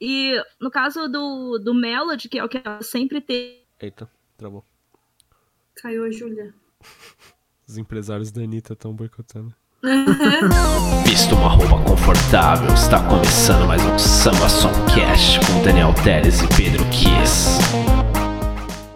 [0.00, 3.64] E no caso do, do Melody, que é o que ela sempre teve.
[3.80, 4.64] Eita, travou.
[5.74, 6.54] Caiu a Júlia.
[7.66, 9.54] Os empresários da Anitta estão boicotando.
[11.04, 16.84] Visto uma roupa confortável, está começando mais um Samba Songcast com Daniel Teles e Pedro
[16.90, 17.58] Kiss.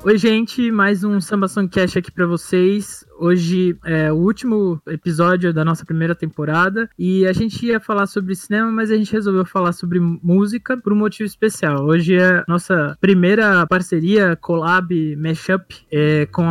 [0.04, 3.06] Oi, gente, mais um Samba Songcast aqui pra vocês.
[3.20, 8.34] Hoje é o último episódio da nossa primeira temporada e a gente ia falar sobre
[8.34, 11.84] cinema, mas a gente resolveu falar sobre música por um motivo especial.
[11.84, 16.42] Hoje é nossa primeira parceria, collab, mashup é, com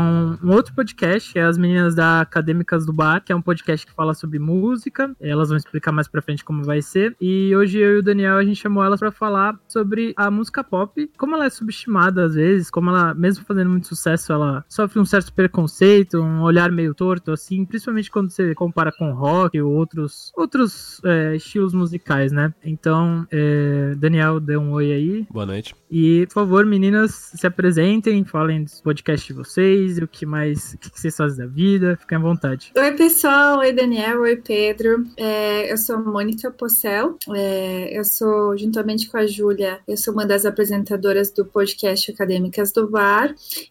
[0.42, 3.92] um outro podcast, é as meninas da Acadêmicas do Bar, que é um podcast que
[3.92, 5.14] fala sobre música.
[5.20, 7.18] Elas vão explicar mais pra frente como vai ser.
[7.20, 10.64] E hoje eu e o Daniel a gente chamou elas para falar sobre a música
[10.64, 15.00] pop, como ela é subestimada às vezes, como ela, mesmo fazendo muito sucesso, ela sofre
[15.00, 19.72] um certo preconceito, um olhar meio torto, assim, principalmente quando você compara com rock ou
[19.74, 22.54] outros, outros é, estilos musicais, né?
[22.64, 25.28] Então, é, Daniel, dê um oi aí.
[25.30, 25.76] Boa noite.
[25.90, 30.78] E, por favor, meninas, se apresentem, falem dos podcasts de vocês, o que mais, o
[30.78, 32.72] que vocês fazem da vida, fiquem à vontade.
[32.78, 33.60] Oi, pessoal.
[33.60, 34.22] Oi, Daniel.
[34.22, 35.04] Oi, Pedro.
[35.18, 37.18] É, eu sou Mônica Possel.
[37.36, 42.72] É, eu sou, juntamente com a Júlia, eu sou uma das apresentadoras do podcast Acadêmicas
[42.72, 42.90] do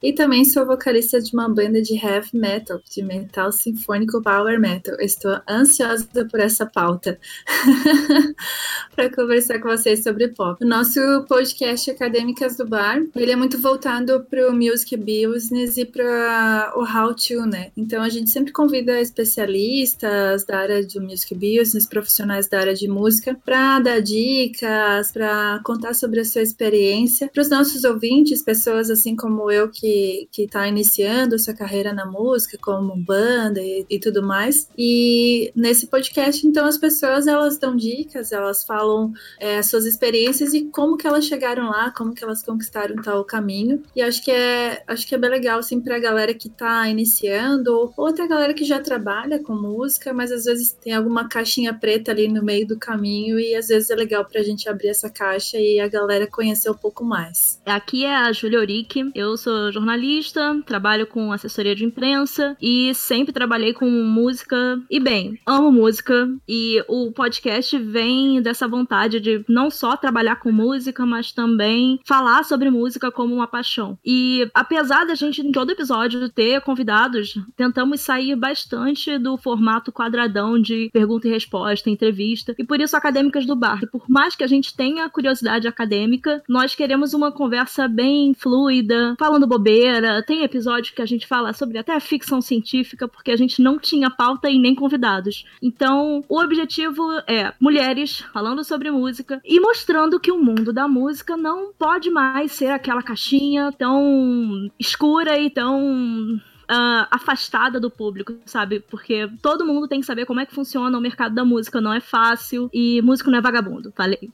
[0.02, 4.96] E também sou vocalista de uma banda de heavy metal, de metal sinfônico power metal.
[5.00, 7.18] Estou ansiosa por essa pauta
[8.94, 10.62] para conversar com vocês sobre pop.
[10.62, 15.84] O nosso podcast Acadêmicas do Bar, ele é muito voltado para o music business e
[15.84, 17.70] para o how to, né?
[17.76, 22.88] Então a gente sempre convida especialistas da área do music business, profissionais da área de
[22.88, 28.90] música, para dar dicas, para contar sobre a sua experiência para os nossos ouvintes, pessoas
[28.90, 34.22] assim como eu que está iniciando sua carreira na música, como banda e, e, tudo
[34.22, 34.68] mais.
[34.76, 40.64] E nesse podcast, então, as pessoas elas dão dicas, elas falam é, suas experiências e
[40.66, 43.82] como que elas chegaram lá, como que elas conquistaram tal caminho.
[43.94, 47.74] E acho que é, acho que é bem legal, assim, pra galera que tá iniciando,
[47.74, 52.10] ou outra galera que já trabalha com música, mas às vezes tem alguma caixinha preta
[52.10, 55.58] ali no meio do caminho e às vezes é legal pra gente abrir essa caixa
[55.58, 57.60] e a galera conhecer um pouco mais.
[57.64, 63.32] Aqui é a Julia Oric, eu sou jornalista, trabalho com assessoria de imprensa e sempre
[63.32, 64.80] trabalhei com música.
[64.90, 70.52] E bem, amo música e o podcast vem dessa vontade de não só trabalhar com
[70.52, 73.98] música, mas também falar sobre música como uma paixão.
[74.04, 80.60] E apesar da gente em todo episódio ter convidados, tentamos sair bastante do formato quadradão
[80.60, 82.54] de pergunta e resposta, entrevista.
[82.58, 83.80] E por isso Acadêmicas do Bar.
[83.82, 89.14] E por mais que a gente tenha curiosidade acadêmica, nós queremos uma conversa bem fluida,
[89.38, 90.22] bobeira.
[90.22, 94.10] Tem episódio que a gente fala sobre até ficção científica, porque a gente não tinha
[94.10, 95.44] pauta e nem convidados.
[95.62, 101.36] Então, o objetivo é mulheres falando sobre música e mostrando que o mundo da música
[101.36, 108.78] não pode mais ser aquela caixinha tão escura e tão Uh, afastada do público, sabe?
[108.78, 111.92] Porque todo mundo tem que saber como é que funciona o mercado da música, não
[111.92, 114.30] é fácil e músico não é vagabundo, falei.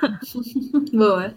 [0.90, 1.34] Boa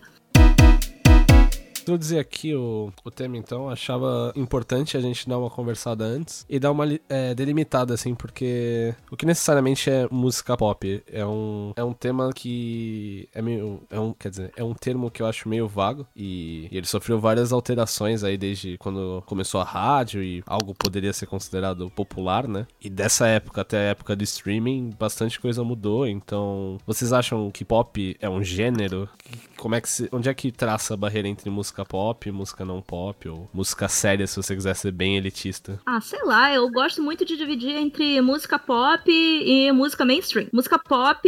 [1.81, 6.59] introduzir aqui o, o tema, então, achava importante a gente dar uma conversada antes e
[6.59, 11.83] dar uma é, delimitada, assim, porque o que necessariamente é música pop é um, é
[11.83, 13.81] um tema que é meio.
[13.89, 16.85] É um, quer dizer, é um termo que eu acho meio vago e, e ele
[16.85, 22.47] sofreu várias alterações aí desde quando começou a rádio e algo poderia ser considerado popular,
[22.47, 22.65] né?
[22.81, 26.07] E dessa época até a época do streaming, bastante coisa mudou.
[26.07, 29.09] Então, vocês acham que pop é um gênero?
[29.57, 32.65] Como é que se, onde é que traça a barreira entre música música pop, música
[32.65, 35.79] não pop, ou música séria, se você quiser ser bem elitista?
[35.85, 40.47] Ah, sei lá, eu gosto muito de dividir entre música pop e música mainstream.
[40.51, 41.21] Música pop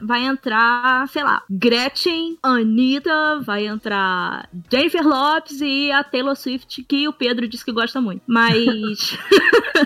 [0.00, 7.06] vai entrar, sei lá, Gretchen, Anitta, vai entrar Jennifer Lopes e a Taylor Swift, que
[7.06, 8.22] o Pedro disse que gosta muito.
[8.26, 9.16] Mas.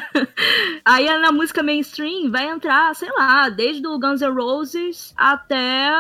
[0.85, 5.91] Aí na música mainstream vai entrar, sei lá, desde o Guns N' Roses até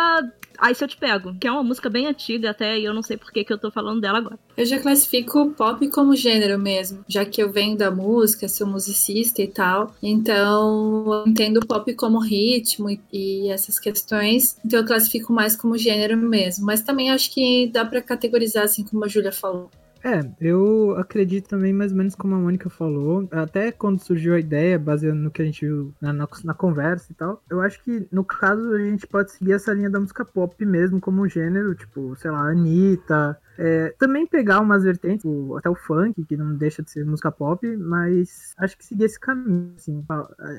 [0.61, 3.03] Aí se eu te pego, que é uma música bem antiga até, e eu não
[3.03, 4.39] sei por que, que eu tô falando dela agora.
[4.57, 9.41] Eu já classifico pop como gênero mesmo, já que eu venho da música, sou musicista
[9.41, 9.95] e tal.
[10.03, 14.59] Então, eu entendo pop como ritmo e, e essas questões.
[14.65, 16.67] Então, eu classifico mais como gênero mesmo.
[16.67, 19.71] Mas também acho que dá para categorizar, assim como a Júlia falou.
[20.03, 24.41] É, eu acredito também mais ou menos como a Mônica falou, até quando surgiu a
[24.41, 27.83] ideia, baseado no que a gente viu na, na, na, conversa e tal, eu acho
[27.83, 31.29] que no caso a gente pode seguir essa linha da música pop mesmo como um
[31.29, 35.27] gênero, tipo, sei lá, Anitta, É, também pegar umas vertentes,
[35.59, 39.21] até o funk, que não deixa de ser música pop, mas acho que seguir esse
[39.21, 40.03] caminho, assim.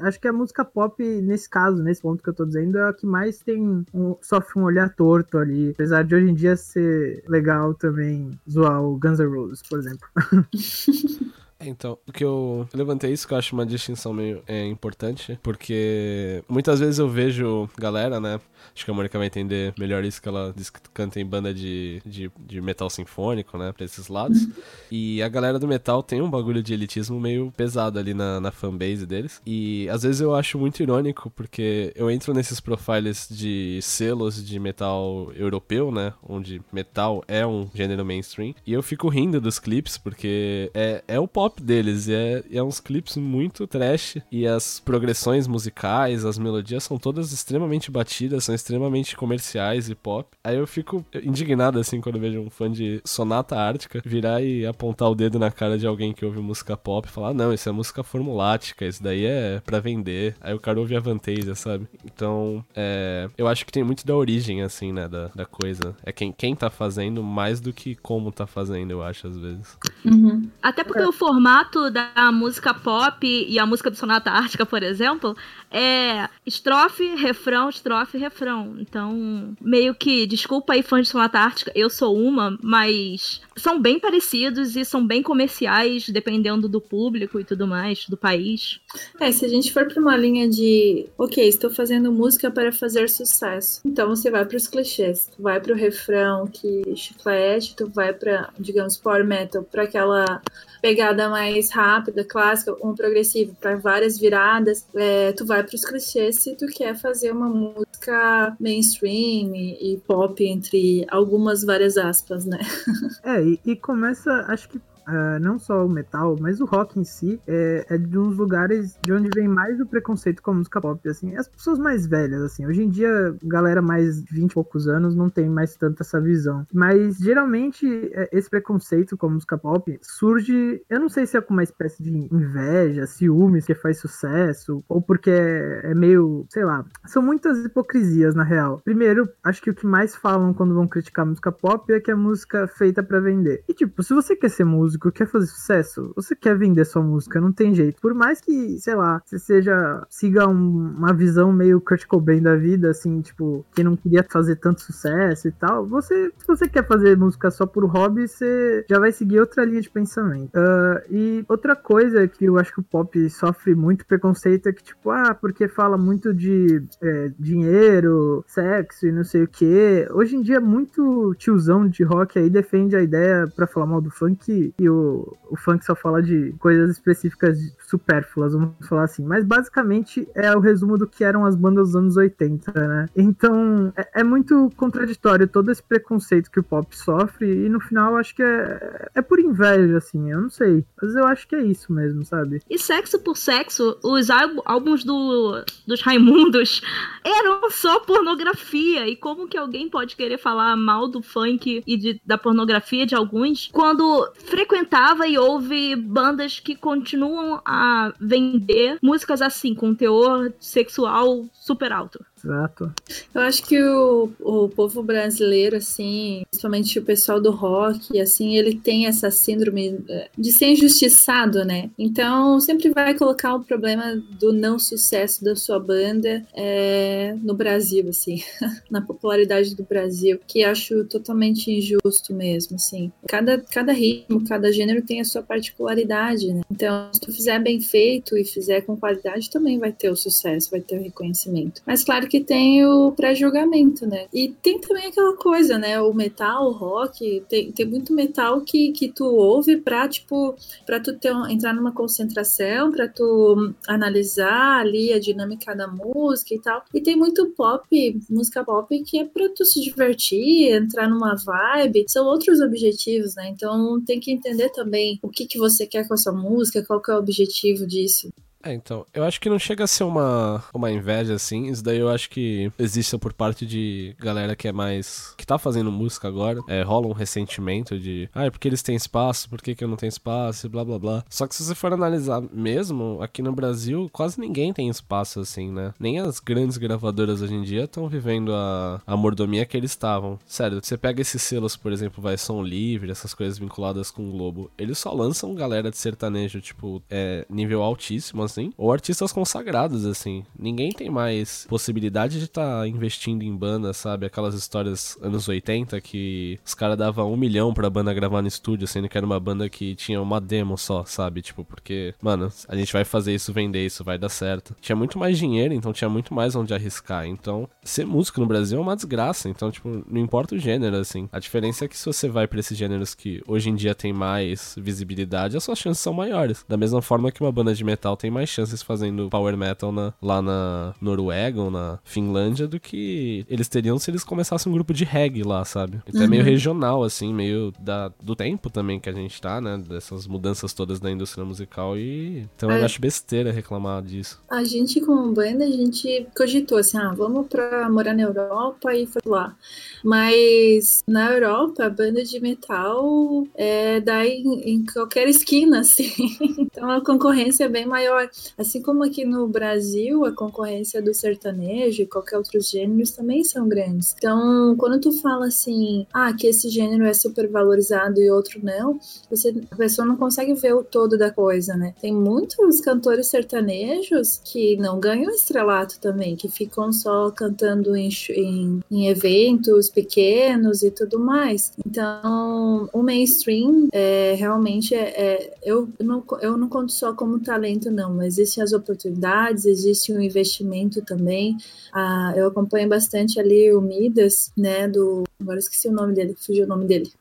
[0.04, 2.94] Acho que a música pop, nesse caso, nesse ponto que eu tô dizendo, é a
[2.94, 5.72] que mais tem um, sofre um olhar torto ali.
[5.72, 10.08] Apesar de hoje em dia ser legal também zoar o Guns N' Roses, por exemplo.
[11.64, 16.44] Então, o que eu levantei isso que eu acho uma distinção meio é, importante, porque
[16.48, 18.40] muitas vezes eu vejo galera, né?
[18.74, 21.54] Acho que a Mônica vai entender melhor isso, que ela diz que canta em banda
[21.54, 23.72] de, de, de metal sinfônico, né?
[23.72, 24.44] Pra esses lados.
[24.44, 24.54] Uhum.
[24.92, 28.52] E a galera do metal tem um bagulho de elitismo meio pesado ali na, na
[28.52, 29.42] fanbase deles.
[29.46, 34.60] E às vezes eu acho muito irônico, porque eu entro nesses profiles de selos de
[34.60, 36.14] metal europeu, né?
[36.28, 38.54] Onde metal é um gênero mainstream.
[38.66, 42.08] E eu fico rindo dos clipes, porque é, é o pop deles.
[42.08, 44.18] E é, é uns clipes muito trash.
[44.32, 50.30] E as progressões musicais, as melodias são todas extremamente batidas, são extremamente comerciais e pop.
[50.44, 55.10] Aí eu fico indignado, assim, quando vejo um fã de Sonata Ártica virar e apontar
[55.10, 57.68] o dedo na cara de alguém que ouve música pop e falar: ah, não, isso
[57.68, 60.36] é música formulática, isso daí é para vender.
[60.42, 61.88] Aí o cara ouve a Vantasia, sabe?
[62.06, 65.96] Então, é, eu acho que tem muito da origem, assim, né, da, da coisa.
[66.04, 69.78] É quem, quem tá fazendo mais do que como tá fazendo, eu acho, às vezes.
[70.04, 70.50] Uhum.
[70.62, 71.08] Até porque é.
[71.08, 75.36] o formato da música pop e a música do Sonata Ártica, por exemplo,
[75.70, 78.76] é estrofe, refrão, estrofe, refrão.
[78.80, 84.00] Então, meio que, desculpa aí, fãs de Sonata Ártica, eu sou uma, mas são bem
[84.00, 88.80] parecidos e são bem comerciais, dependendo do público e tudo mais, do país.
[89.20, 93.10] É, se a gente for para uma linha de, ok, estou fazendo música para fazer
[93.10, 97.90] sucesso, então você vai para os clichês, tu vai para o refrão que chiclete, tu
[97.90, 100.42] vai para, digamos, power metal, para aquela
[100.82, 106.38] pegada mais rápida, clássica, um progressivo, para várias viradas, é, tu vai para os clichês
[106.38, 112.60] se tu quer fazer uma música mainstream e, e pop entre algumas várias aspas, né?
[113.24, 117.04] É, e, e começa, acho que uh, não só o metal, mas o rock em
[117.04, 120.82] si, é, é, de uns lugares de onde vem mais o preconceito com a música
[120.82, 124.54] pop, assim, as pessoas mais velhas, assim, hoje em dia, galera mais de 20 e
[124.54, 129.30] poucos anos não tem mais tanta essa visão, mas geralmente é, esse preconceito com a
[129.30, 133.76] música pop surge, eu não sei se é com uma espécie de inveja, ciúmes que
[133.76, 138.82] faz sucesso, ou porque é, é meio, sei lá, são muitas hipocrisias na real.
[138.84, 142.12] Primeiro, acho que o que mais falam quando vão criticar a música pop é que
[142.12, 143.64] é música feita para vender.
[143.68, 147.02] E tipo, se você quer ser músico músico quer fazer sucesso, você quer vender sua
[147.02, 148.02] música, não tem jeito.
[148.02, 152.56] Por mais que, sei lá, você seja, siga um, uma visão meio Kurt Cobain da
[152.56, 156.86] vida, assim, tipo, que não queria fazer tanto sucesso e tal, você, se você quer
[156.86, 160.52] fazer música só por hobby, você já vai seguir outra linha de pensamento.
[160.56, 164.84] Uh, e outra coisa que eu acho que o pop sofre muito preconceito é que,
[164.84, 170.08] tipo, ah, porque fala muito de é, dinheiro, sexo e não sei o que.
[170.12, 174.10] Hoje em dia, muito tiozão de rock aí defende a ideia para falar mal do
[174.10, 177.56] funk e o, o funk só fala de coisas específicas
[177.88, 179.24] supérfluas, vamos falar assim.
[179.24, 183.06] Mas basicamente é o resumo do que eram as bandas dos anos 80, né?
[183.16, 188.18] Então é, é muito contraditório todo esse preconceito que o pop sofre, e no final
[188.18, 190.84] acho que é, é por inveja, assim, eu não sei.
[191.00, 192.60] Mas eu acho que é isso mesmo, sabe?
[192.68, 196.82] E sexo por sexo, os álbuns do, dos Raimundos
[197.24, 199.08] eram só pornografia.
[199.08, 203.14] E como que alguém pode querer falar mal do funk e de, da pornografia de
[203.14, 210.54] alguns quando frequentemente frequentava e ouve bandas que continuam a vender músicas assim, com teor
[210.62, 212.26] sexual super alto.
[212.44, 212.92] Exato.
[213.34, 218.76] Eu acho que o, o povo brasileiro, assim, principalmente o pessoal do rock, assim, ele
[218.76, 221.90] tem essa síndrome eh, de ser injustiçado, né?
[221.98, 228.10] Então, sempre vai colocar o problema do não sucesso da sua banda é, no Brasil,
[228.10, 228.44] assim,
[228.90, 233.12] na popularidade do Brasil, que acho totalmente injusto mesmo, assim.
[233.28, 236.62] Cada, cada ritmo, cada gênero tem a sua particularidade, né?
[236.72, 240.72] Então, se tu fizer bem feito e fizer com qualidade, também vai ter o sucesso,
[240.72, 241.82] vai ter o reconhecimento.
[241.86, 244.28] Mas, claro que tem o pré-julgamento, né?
[244.34, 246.00] E tem também aquela coisa, né?
[246.00, 250.98] O metal, o rock, tem, tem muito metal que, que tu ouve pra, tipo, pra
[251.02, 256.86] tu ter, entrar numa concentração, pra tu analisar ali a dinâmica da música e tal.
[256.94, 262.06] E tem muito pop, música pop, que é pra tu se divertir, entrar numa vibe.
[262.08, 263.50] São outros objetivos, né?
[263.50, 267.02] Então tem que entender também o que, que você quer com a sua música, qual
[267.02, 268.32] que é o objetivo disso.
[268.64, 271.68] É, então, eu acho que não chega a ser uma, uma inveja, assim.
[271.68, 275.34] Isso daí eu acho que existe por parte de galera que é mais.
[275.38, 276.60] que tá fazendo música agora.
[276.68, 278.30] É, rola um ressentimento de.
[278.34, 281.00] Ah, é porque eles têm espaço, por que, que eu não tenho espaço, blá blá
[281.00, 281.24] blá.
[281.30, 285.72] Só que se você for analisar mesmo, aqui no Brasil, quase ninguém tem espaço, assim,
[285.72, 285.94] né?
[286.00, 290.40] Nem as grandes gravadoras hoje em dia estão vivendo a, a mordomia que eles estavam.
[290.46, 294.32] Sério, você pega esses selos, por exemplo, vai Som Livre, essas coisas vinculadas com o
[294.32, 294.72] Globo.
[294.78, 300.44] Eles só lançam galera de sertanejo, tipo, é, nível altíssimo, assim, ou artistas consagrados, assim.
[300.58, 304.26] Ninguém tem mais possibilidade de estar tá investindo em banda, sabe?
[304.26, 308.88] Aquelas histórias anos 80 que os caras davam um milhão pra banda gravar no estúdio,
[308.88, 311.42] sendo que era uma banda que tinha uma demo só, sabe?
[311.42, 314.76] Tipo, porque, mano, a gente vai fazer isso, vender isso, vai dar certo.
[314.82, 317.26] Tinha muito mais dinheiro, então tinha muito mais onde arriscar.
[317.26, 319.50] Então, ser músico no Brasil é uma desgraça.
[319.50, 321.30] Então, tipo, não importa o gênero, assim.
[321.32, 324.12] A diferença é que se você vai pra esses gêneros que hoje em dia tem
[324.14, 326.66] mais visibilidade, as suas chances são maiores.
[326.68, 330.14] Da mesma forma que uma banda de metal tem mais chances fazendo power metal na,
[330.22, 334.94] lá na Noruega ou na Finlândia do que eles teriam se eles começassem um grupo
[334.94, 336.02] de reggae lá, sabe?
[336.08, 336.28] Então uhum.
[336.28, 339.78] é meio regional, assim, meio da, do tempo também que a gente tá, né?
[339.78, 342.48] Dessas mudanças todas da indústria musical e...
[342.56, 342.80] Então é.
[342.80, 344.42] eu acho besteira reclamar disso.
[344.50, 349.06] A gente, como banda, a gente cogitou assim, ah, vamos pra morar na Europa e
[349.06, 349.56] foi lá.
[350.04, 356.12] Mas na Europa, a banda de metal é, dá em, em qualquer esquina, assim.
[356.60, 358.30] então a concorrência é bem maior.
[358.58, 363.68] Assim como aqui no Brasil, a concorrência do sertanejo e qualquer outros gêneros também são
[363.68, 364.16] grandes.
[364.18, 369.00] Então, quando tu fala assim, ah, que esse gênero é super valorizado e outro não,
[369.30, 371.94] você, a pessoa não consegue ver o todo da coisa, né?
[372.02, 378.80] Tem muitos cantores sertanejos que não ganham estrelato também, que ficam só cantando em, em,
[378.90, 381.72] em eventos pequenos e tudo mais.
[381.86, 387.90] Então, o mainstream é, realmente é, é, eu, não, eu não conto só como talento,
[387.92, 391.58] não, existem as oportunidades, existe um investimento também.
[391.94, 395.24] Ah, eu acompanho bastante ali o Midas, né, do.
[395.40, 397.12] Agora esqueci o nome dele, fugiu o nome dele.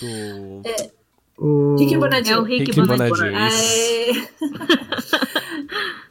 [0.00, 0.68] Do...
[0.68, 0.90] é,
[1.38, 1.76] o...
[1.76, 2.34] Rick Bonadinho.
[2.34, 3.36] É o Rick, Rick Bonadinho.
[3.36, 3.54] É...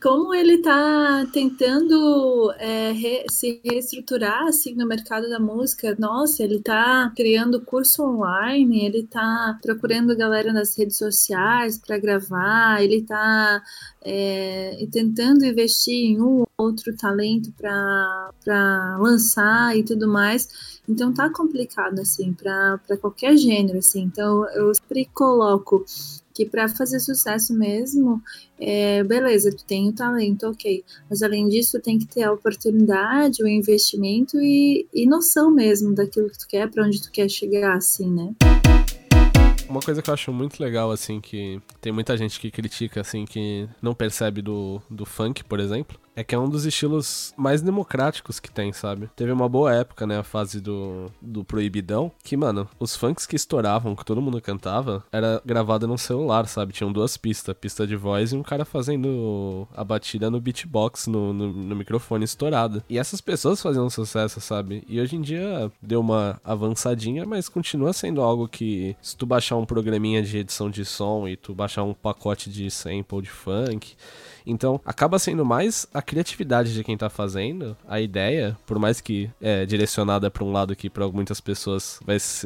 [0.04, 3.24] Como ele está tentando é, re...
[3.32, 9.58] se reestruturar assim no mercado da música, nossa, ele está criando curso online, ele está
[9.62, 13.64] procurando galera nas redes sociais para gravar, ele está
[14.04, 20.79] é, tentando investir em um outro talento para lançar e tudo mais.
[20.88, 24.03] Então tá complicado assim para qualquer gênero assim.
[24.03, 25.86] Então eu sempre coloco
[26.34, 28.22] que para fazer sucesso mesmo,
[28.60, 30.84] é, beleza, tu tem o talento, ok.
[31.10, 36.29] Mas além disso, tem que ter a oportunidade, o investimento e, e noção mesmo daquilo
[36.29, 38.34] que tu quer, para onde tu quer chegar, assim, né?
[39.70, 43.25] Uma coisa que eu acho muito legal, assim, que tem muita gente que critica, assim,
[43.25, 47.62] que não percebe do, do funk, por exemplo, é que é um dos estilos mais
[47.62, 49.10] democráticos que tem, sabe?
[49.15, 50.20] Teve uma boa época, né?
[50.20, 52.12] A fase do, do proibidão.
[52.24, 56.74] Que, mano, os funks que estouravam, que todo mundo cantava, era gravado num celular, sabe?
[56.74, 61.34] Tinham duas pistas, pista de voz e um cara fazendo a batida no beatbox, no,
[61.34, 62.84] no, no microfone estourado.
[62.89, 64.84] E essas pessoas faziam sucesso, sabe?
[64.88, 69.58] E hoje em dia deu uma avançadinha, mas continua sendo algo que, se tu baixar
[69.58, 73.96] um programinha de edição de som e tu baixar um pacote de sample de funk
[74.46, 79.30] então, acaba sendo mais a criatividade de quem tá fazendo, a ideia, por mais que
[79.42, 82.00] é direcionada para um lado que para muitas pessoas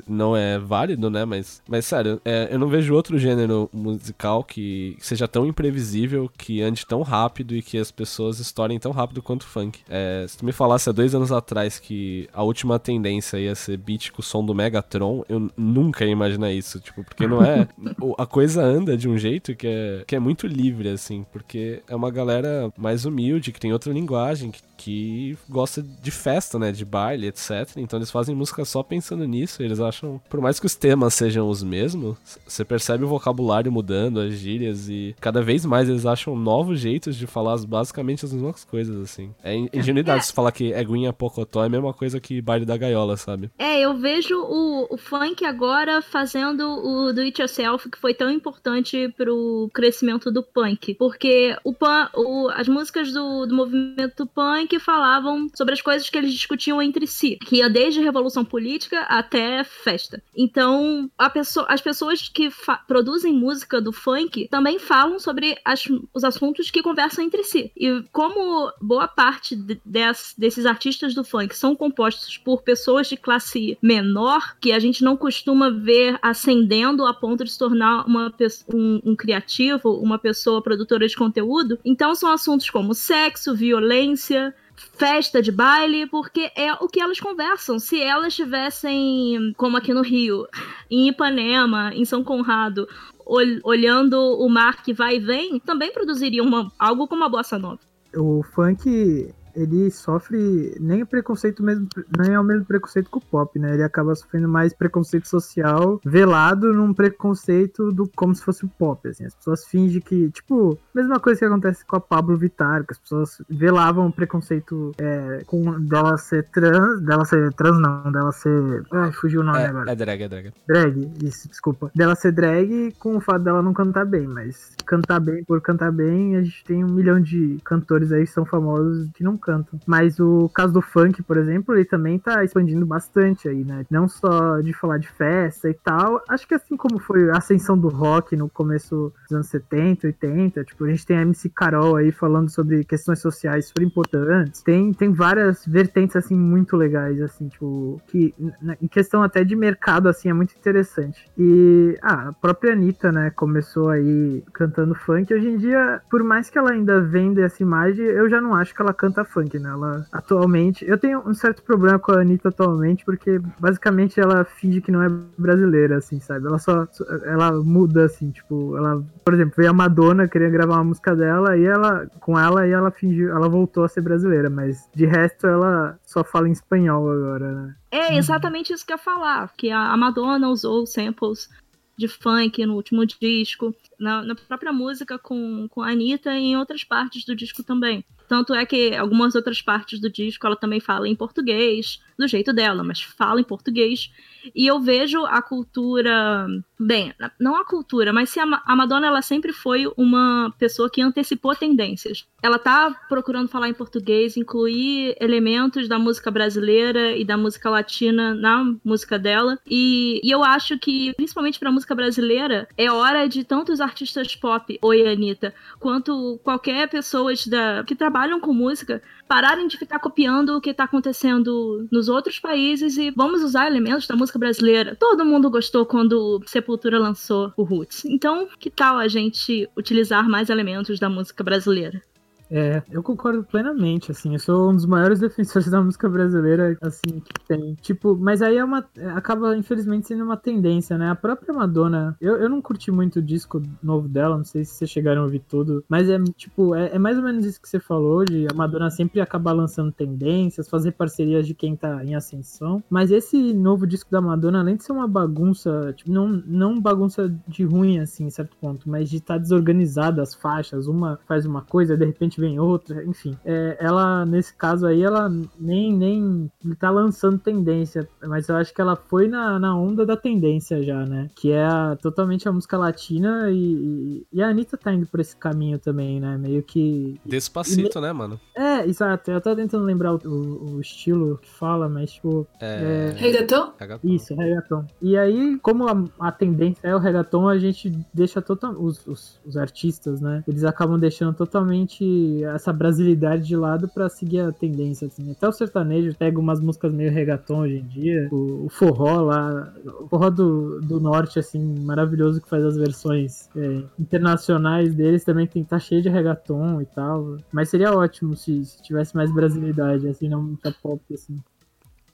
[0.08, 1.26] não é válido, né?
[1.26, 6.62] Mas, mas sério, é, eu não vejo outro gênero musical que seja tão imprevisível, que
[6.62, 9.80] ande tão rápido e que as pessoas estourem tão rápido quanto o funk.
[9.90, 13.78] É, se tu me falasse há dois anos atrás que a última tendência ia ser
[13.78, 17.68] beat com o som do Megatron, eu nunca ia imaginar isso, tipo, porque não é.
[18.18, 21.96] a coisa anda de um jeito que é, que é muito livre, assim, porque é
[21.96, 26.72] uma galera mais humilde, que tem outra linguagem, que, que gosta de festa, né?
[26.72, 27.78] De baile, etc.
[27.78, 29.64] Então eles fazem música só pensando nisso.
[29.64, 34.20] Eles acham, por mais que os temas sejam os mesmos, você percebe o vocabulário mudando,
[34.20, 38.64] as gírias, e cada vez mais eles acham novos jeitos de falar basicamente as mesmas
[38.64, 39.34] coisas, assim.
[39.44, 40.34] É ingenuidade é.
[40.34, 43.50] falar que Eguinha Pocotó é a mesma coisa que baile da gaiola, sabe?
[43.58, 48.30] É, eu vejo o, o funk agora fazendo o do it yourself, que foi tão
[48.30, 50.94] importante pro crescimento do punk.
[50.96, 51.74] Porque o
[52.14, 57.06] o, as músicas do, do movimento punk falavam sobre as coisas que eles discutiam entre
[57.08, 60.22] si, que ia desde revolução política até festa.
[60.36, 62.50] Então, pessoa, as pessoas que
[62.88, 67.72] produzem música do funk também falam sobre as, os assuntos que conversam entre si.
[67.76, 73.18] E como boa parte de, des, desses artistas do funk são compostos por pessoas de
[73.18, 78.34] classe menor, que a gente não costuma ver ascendendo a ponto de se tornar uma,
[78.74, 85.42] um, um criativo, uma pessoa produtora de conteúdo, Então são assuntos como sexo, violência, festa
[85.42, 87.80] de baile, porque é o que elas conversam.
[87.80, 90.48] Se elas estivessem, como aqui no Rio,
[90.90, 92.88] em Ipanema, em São Conrado,
[93.26, 97.58] ol olhando o mar que vai e vem, também produziriam uma, algo como a bossa
[97.58, 97.80] nova.
[98.16, 101.88] O funk ele sofre nem preconceito mesmo,
[102.18, 103.74] nem é o mesmo preconceito que o pop, né?
[103.74, 109.08] Ele acaba sofrendo mais preconceito social velado num preconceito do como se fosse o pop,
[109.08, 109.26] assim.
[109.26, 113.00] As pessoas fingem que, tipo, mesma coisa que acontece com a Pablo Vittar, que as
[113.00, 118.84] pessoas velavam o preconceito é, com dela ser trans, dela ser trans não, dela ser,
[118.92, 119.92] ai, fugiu o nome é, agora.
[119.92, 120.54] É drag, é drag.
[120.68, 121.92] Drag, isso, desculpa.
[121.96, 125.92] Dela ser drag com o fato dela não cantar bem, mas cantar bem por cantar
[125.92, 129.38] bem, a gente tem um milhão de cantores aí que são famosos que não
[129.86, 133.86] Mas o caso do funk, por exemplo, ele também tá expandindo bastante aí, né?
[133.90, 136.22] Não só de falar de festa e tal.
[136.30, 140.64] Acho que assim como foi a ascensão do rock no começo dos anos 70, 80,
[140.64, 144.62] tipo, a gente tem a MC Carol aí falando sobre questões sociais super importantes.
[144.62, 148.34] Tem, tem várias vertentes, assim, muito legais, assim, tipo, que
[148.82, 151.30] em questão até de mercado, assim, é muito interessante.
[151.38, 155.34] E, ah, a própria Anitta, né, começou aí cantando funk.
[155.34, 158.74] Hoje em dia, por mais que ela ainda venda essa imagem, eu já não acho
[158.74, 159.70] que ela canta funk, né?
[159.70, 160.86] Ela atualmente.
[160.86, 165.02] Eu tenho um certo problema com a Anitta atualmente, porque basicamente ela finge que não
[165.02, 166.48] é brasileira, assim, sabe?
[166.48, 166.88] Ela só.
[167.26, 169.04] Ela muda, assim, tipo, ela.
[169.24, 172.08] Por exemplo, veio a Madonna, queria gravar uma música dela, e ela.
[172.20, 173.30] Com ela, e ela fingiu.
[173.30, 177.76] Ela voltou a ser brasileira, mas de resto ela só fala em espanhol agora, né?
[177.92, 181.50] É exatamente isso que eu ia falar, que a Madonna usou samples
[181.98, 186.58] de funk no último disco, na, na, própria música com, com a Anitta e em
[186.58, 188.04] outras partes do disco também.
[188.28, 192.52] Tanto é que algumas outras partes do disco ela também fala em português, do jeito
[192.52, 194.12] dela, mas fala em português.
[194.56, 196.48] E eu vejo a cultura.
[196.80, 201.56] Bem, não a cultura, mas se a Madonna ela sempre foi uma pessoa que antecipou
[201.56, 202.26] tendências.
[202.42, 208.34] Ela tá procurando falar em português, incluir elementos da música brasileira e da música latina
[208.36, 209.58] na música dela.
[209.66, 214.78] E, e eu acho que, principalmente pra música brasileira, é hora de tantos artistas pop,
[214.82, 220.62] oi Anitta, quanto qualquer pessoa da, que trabalham com música pararem de ficar copiando o
[220.62, 224.96] que tá acontecendo nos outros países e vamos usar elementos da música brasileira.
[224.96, 228.06] Todo mundo gostou quando Sepultura lançou o Roots.
[228.06, 232.02] Então, que tal a gente utilizar mais elementos da música brasileira?
[232.50, 237.20] É, eu concordo plenamente, assim, eu sou um dos maiores defensores da música brasileira, assim,
[237.20, 237.76] que tem.
[237.76, 238.86] Tipo, mas aí é uma.
[239.16, 241.10] acaba, infelizmente, sendo uma tendência, né?
[241.10, 244.76] A própria Madonna, eu, eu não curti muito o disco novo dela, não sei se
[244.76, 247.68] vocês chegaram a ouvir tudo, mas é, tipo, é, é mais ou menos isso que
[247.68, 252.16] você falou, de a Madonna sempre acabar lançando tendências, fazer parcerias de quem tá em
[252.16, 252.84] ascensão.
[252.90, 257.34] Mas esse novo disco da Madonna, além de ser uma bagunça, tipo, não, não bagunça
[257.48, 261.62] de ruim, assim, certo ponto, mas de estar tá desorganizada as faixas, uma faz uma
[261.62, 263.38] coisa, de repente vem outra, enfim.
[263.46, 268.82] É, ela, nesse caso aí, ela nem, nem tá lançando tendência, mas eu acho que
[268.82, 271.30] ela foi na, na onda da tendência já, né?
[271.36, 275.36] Que é a, totalmente a música latina e, e, a Anitta tá indo por esse
[275.36, 276.38] caminho também, né?
[276.38, 277.20] Meio que.
[277.26, 278.40] Despacito, e, né, mano?
[278.56, 279.32] É, exato.
[279.32, 282.48] Eu tava tentando lembrar o, o, o estilo que fala, mas tipo.
[282.60, 283.14] É.
[283.16, 283.20] é...
[283.20, 283.74] Reggaeton?
[284.04, 284.86] Isso, reggaeton.
[285.02, 288.74] E aí, como a, a tendência é o reggaeton, a gente deixa total.
[288.78, 290.44] Os, os, os artistas, né?
[290.48, 292.04] Eles acabam deixando totalmente
[292.44, 295.32] essa brasilidade de lado para seguir a tendência, assim.
[295.32, 298.28] Até o sertanejo pega umas músicas meio reggaeton hoje em dia.
[298.32, 303.50] O, o forró lá, o forró do, do norte, assim, maravilhoso que faz as versões
[303.56, 307.38] é, internacionais deles também tem, tá cheio de reggaeton e tal.
[307.52, 311.40] Mas seria ótimo se, se tivesse mais brasilidade, assim, não muita pop, assim.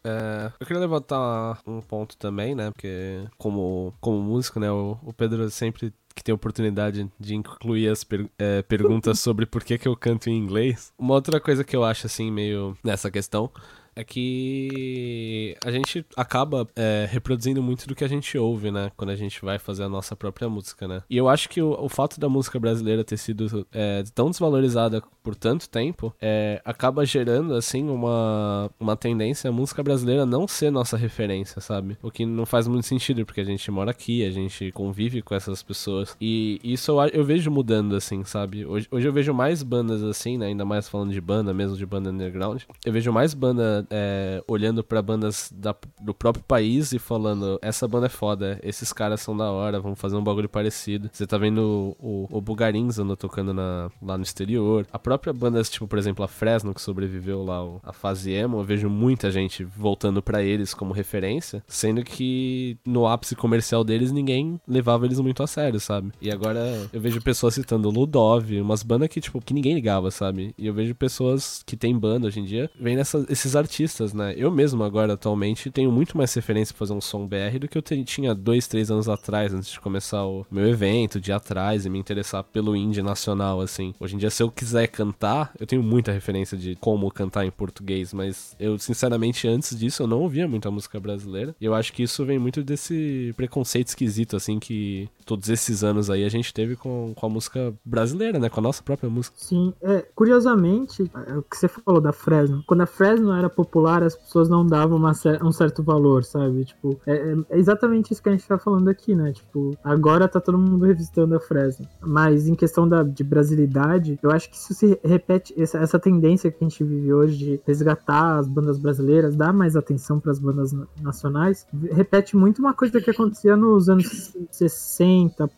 [0.05, 2.71] É, eu queria levantar um ponto também, né?
[2.71, 4.69] Porque como, como músico, né?
[4.69, 9.63] O, o Pedro sempre que tem oportunidade de incluir as per é, perguntas sobre por
[9.63, 10.93] que, que eu canto em inglês.
[10.97, 13.51] Uma outra coisa que eu acho, assim, meio nessa questão
[13.95, 18.91] é que a gente acaba é, reproduzindo muito do que a gente ouve, né?
[18.95, 21.03] Quando a gente vai fazer a nossa própria música, né?
[21.09, 25.01] E eu acho que o, o fato da música brasileira ter sido é, tão desvalorizada
[25.23, 30.71] por tanto tempo é, acaba gerando, assim, uma, uma tendência a música brasileira não ser
[30.71, 31.97] nossa referência, sabe?
[32.01, 35.35] O que não faz muito sentido, porque a gente mora aqui, a gente convive com
[35.35, 36.15] essas pessoas.
[36.19, 38.65] E isso eu, eu vejo mudando, assim, sabe?
[38.65, 40.47] Hoje, hoje eu vejo mais bandas assim, né?
[40.47, 42.63] Ainda mais falando de banda, mesmo de banda underground.
[42.85, 47.87] Eu vejo mais banda é, olhando para bandas da, do próprio país e falando: essa
[47.87, 51.09] banda é foda, esses caras são da hora, vamos fazer um bagulho parecido.
[51.11, 54.85] Você tá vendo o, o Bugarins andando tocando na, lá no exterior.
[54.91, 58.63] A própria banda, tipo, por exemplo, a Fresno, que sobreviveu lá a fase emo, eu
[58.63, 64.59] vejo muita gente voltando para eles como referência, sendo que no ápice comercial deles ninguém
[64.67, 66.11] levava eles muito a sério, sabe?
[66.21, 66.59] E agora
[66.91, 70.53] eu vejo pessoas citando Ludov, umas bandas que, tipo, que ninguém ligava, sabe?
[70.57, 73.72] E eu vejo pessoas que têm banda hoje em dia, nessa, esses artistas,
[74.13, 74.33] né?
[74.37, 77.77] Eu mesmo agora, atualmente, tenho muito mais referência pra fazer um som BR do que
[77.77, 81.89] eu tinha dois, três anos atrás, antes de começar o meu evento, de atrás, e
[81.89, 83.93] me interessar pelo indie nacional, assim.
[83.99, 87.51] Hoje em dia, se eu quiser cantar, eu tenho muita referência de como cantar em
[87.51, 91.55] português, mas eu, sinceramente, antes disso, eu não ouvia muita música brasileira.
[91.59, 96.09] E eu acho que isso vem muito desse preconceito esquisito, assim, que todos esses anos
[96.09, 98.49] aí a gente teve com, com a música brasileira, né?
[98.49, 99.35] Com a nossa própria música.
[99.39, 104.03] Sim, é, curiosamente, é o que você falou da Fresno, quando a Fresno era popular,
[104.03, 106.65] as pessoas não davam uma, um certo valor, sabe?
[106.65, 109.31] Tipo, é, é, é, exatamente isso que a gente tá falando aqui, né?
[109.31, 111.87] Tipo, agora tá todo mundo revisitando a Fresno.
[112.01, 116.51] Mas em questão da, de brasilidade, eu acho que isso se repete, essa, essa tendência
[116.51, 120.39] que a gente vive hoje de resgatar as bandas brasileiras, dar mais atenção para as
[120.39, 125.12] bandas nacionais, repete muito uma coisa que acontecia nos anos 60.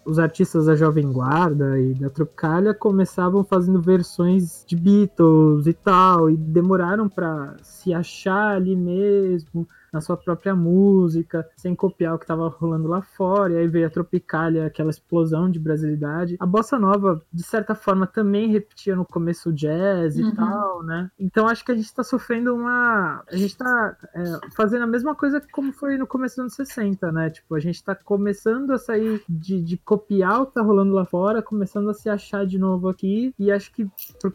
[0.05, 6.29] Os artistas da Jovem Guarda e da Tropicália começavam fazendo versões de Beatles e tal,
[6.29, 12.25] e demoraram para se achar ali mesmo na sua própria música, sem copiar o que
[12.25, 13.53] estava rolando lá fora.
[13.53, 16.35] E aí veio a Tropicália, aquela explosão de brasilidade.
[16.37, 20.29] A bossa nova, de certa forma, também repetia no começo o jazz uhum.
[20.29, 21.09] e tal, né?
[21.17, 23.23] Então acho que a gente está sofrendo uma.
[23.31, 27.11] A gente está é, fazendo a mesma coisa como foi no começo dos anos 60,
[27.13, 27.29] né?
[27.29, 31.05] Tipo, a gente está começando a sair de, de copiar o que tá rolando lá
[31.05, 33.33] fora, começando a se achar de novo aqui.
[33.39, 33.89] E acho que
[34.21, 34.33] por,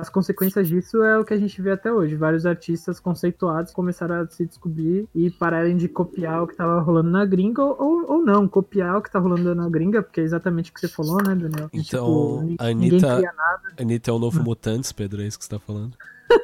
[0.00, 2.14] as consequências disso é o que a gente vê até hoje.
[2.14, 7.10] Vários artistas conceituados começaram a se descobrir e pararem de copiar o que tava rolando
[7.10, 10.70] na gringa, ou, ou não, copiar o que tá rolando na gringa, porque é exatamente
[10.70, 11.68] o que você falou, né, Daniel?
[11.72, 13.34] Então, tipo, a Anitta,
[13.78, 15.96] Anitta é o novo Mutantes, Pedro, é isso que você tá falando?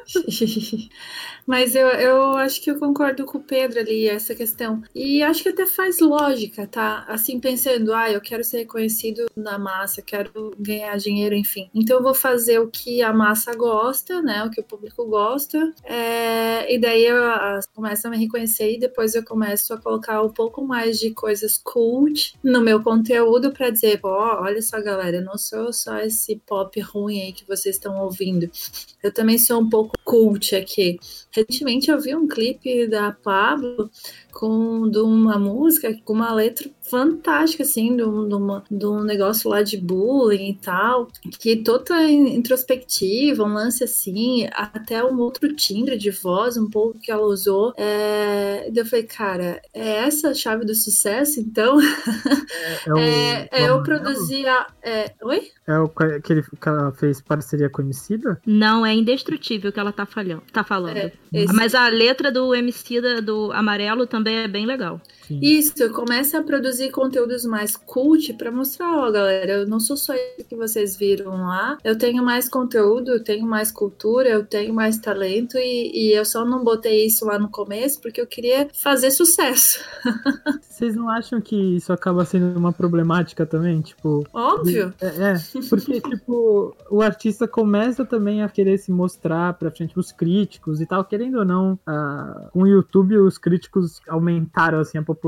[1.49, 4.83] Mas eu, eu acho que eu concordo com o Pedro ali, essa questão.
[4.93, 7.03] E acho que até faz lógica, tá?
[7.07, 11.67] Assim, pensando, ah, eu quero ser reconhecido na massa, quero ganhar dinheiro, enfim.
[11.73, 14.43] Então eu vou fazer o que a massa gosta, né?
[14.43, 15.73] O que o público gosta.
[15.83, 17.17] É, e daí eu,
[17.73, 21.57] começo a me reconhecer e depois eu começo a colocar um pouco mais de coisas
[21.57, 26.79] cult no meu conteúdo para dizer, olha só, galera, eu não sou só esse pop
[26.79, 28.47] ruim aí que vocês estão ouvindo.
[29.01, 30.97] Eu também sou um pouco cult aqui.
[31.31, 33.89] Recentemente eu vi um clipe da Pablo
[34.31, 39.03] com de uma música com uma letra fantástica, assim, de um, de, uma, de um
[39.03, 41.07] negócio lá de bullying e tal,
[41.39, 47.11] que toda introspectiva, um lance assim, até um outro timbre de voz, um pouco que
[47.11, 47.73] ela usou.
[47.77, 48.69] É...
[48.73, 51.79] Eu falei, cara, é essa a chave do sucesso, então?
[51.81, 54.67] É, é, o, é, é eu produzir a.
[54.81, 55.13] É...
[55.21, 55.49] Oi?
[55.67, 58.41] É o que, ele, que ela fez parceria conhecida?
[58.45, 60.97] Não, é indestrutível que ela tá, falhando, tá falando.
[60.97, 61.11] É,
[61.53, 65.01] Mas a letra do MC da, do Amarelo também é bem legal.
[65.29, 65.39] Sim.
[65.43, 70.15] Isso, começa a produzir conteúdos mais cult para mostrar, ó, galera, eu não sou só
[70.15, 74.73] isso que vocês viram lá, eu tenho mais conteúdo, eu tenho mais cultura, eu tenho
[74.73, 78.67] mais talento e, e eu só não botei isso lá no começo porque eu queria
[78.73, 79.79] fazer sucesso.
[80.61, 83.81] Vocês não acham que isso acaba sendo uma problemática também?
[83.81, 84.25] Tipo.
[84.33, 84.93] Óbvio!
[84.99, 85.35] É, é
[85.69, 90.87] porque, tipo, o artista começa também a querer se mostrar pra frente os críticos e
[90.87, 95.18] tal, querendo ou não, uh, com o YouTube os críticos aumentaram assim a popularidade,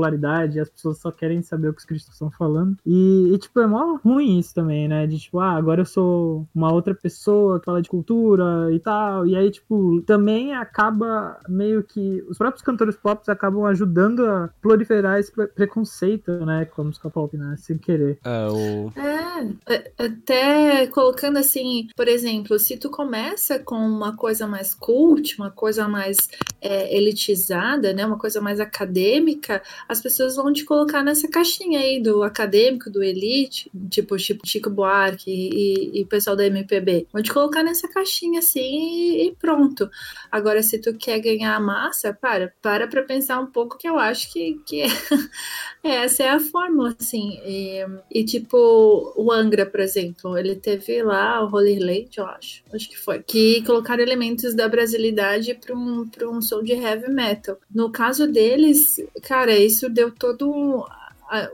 [0.60, 2.76] as pessoas só querem saber o que os críticos estão falando.
[2.86, 5.06] E, e, tipo, é mó ruim isso também, né?
[5.06, 9.26] De tipo, ah, agora eu sou uma outra pessoa que fala de cultura e tal.
[9.26, 12.24] E aí, tipo, também acaba meio que.
[12.28, 16.64] Os próprios cantores pop acabam ajudando a proliferar esse preconceito, né?
[16.64, 17.56] Com a música pop, né?
[17.58, 18.18] Sem querer.
[18.24, 18.92] É, o...
[18.96, 25.36] é, é até colocando assim, por exemplo, se tu começa com uma coisa mais cult,
[25.38, 26.16] uma coisa mais
[26.60, 28.04] é, elitizada, né?
[28.06, 33.02] Uma coisa mais acadêmica, as pessoas vão te colocar nessa caixinha aí do acadêmico, do
[33.02, 37.06] elite, tipo Chico Buarque e, e, pessoal da MPB.
[37.12, 39.90] Vão te colocar nessa caixinha assim e, pronto.
[40.30, 44.32] Agora, se tu quer ganhar massa, para, para pra pensar um pouco que eu acho
[44.32, 44.82] que, que
[45.82, 47.38] essa é a fórmula, assim.
[47.44, 52.62] E, e, tipo, o Angra, por exemplo, ele teve lá o Holy Late, eu acho,
[52.72, 57.10] acho que foi, que colocaram elementos da brasilidade para um, pra um som de heavy
[57.10, 57.58] metal.
[57.74, 60.86] No caso deles, cara, isso deu todo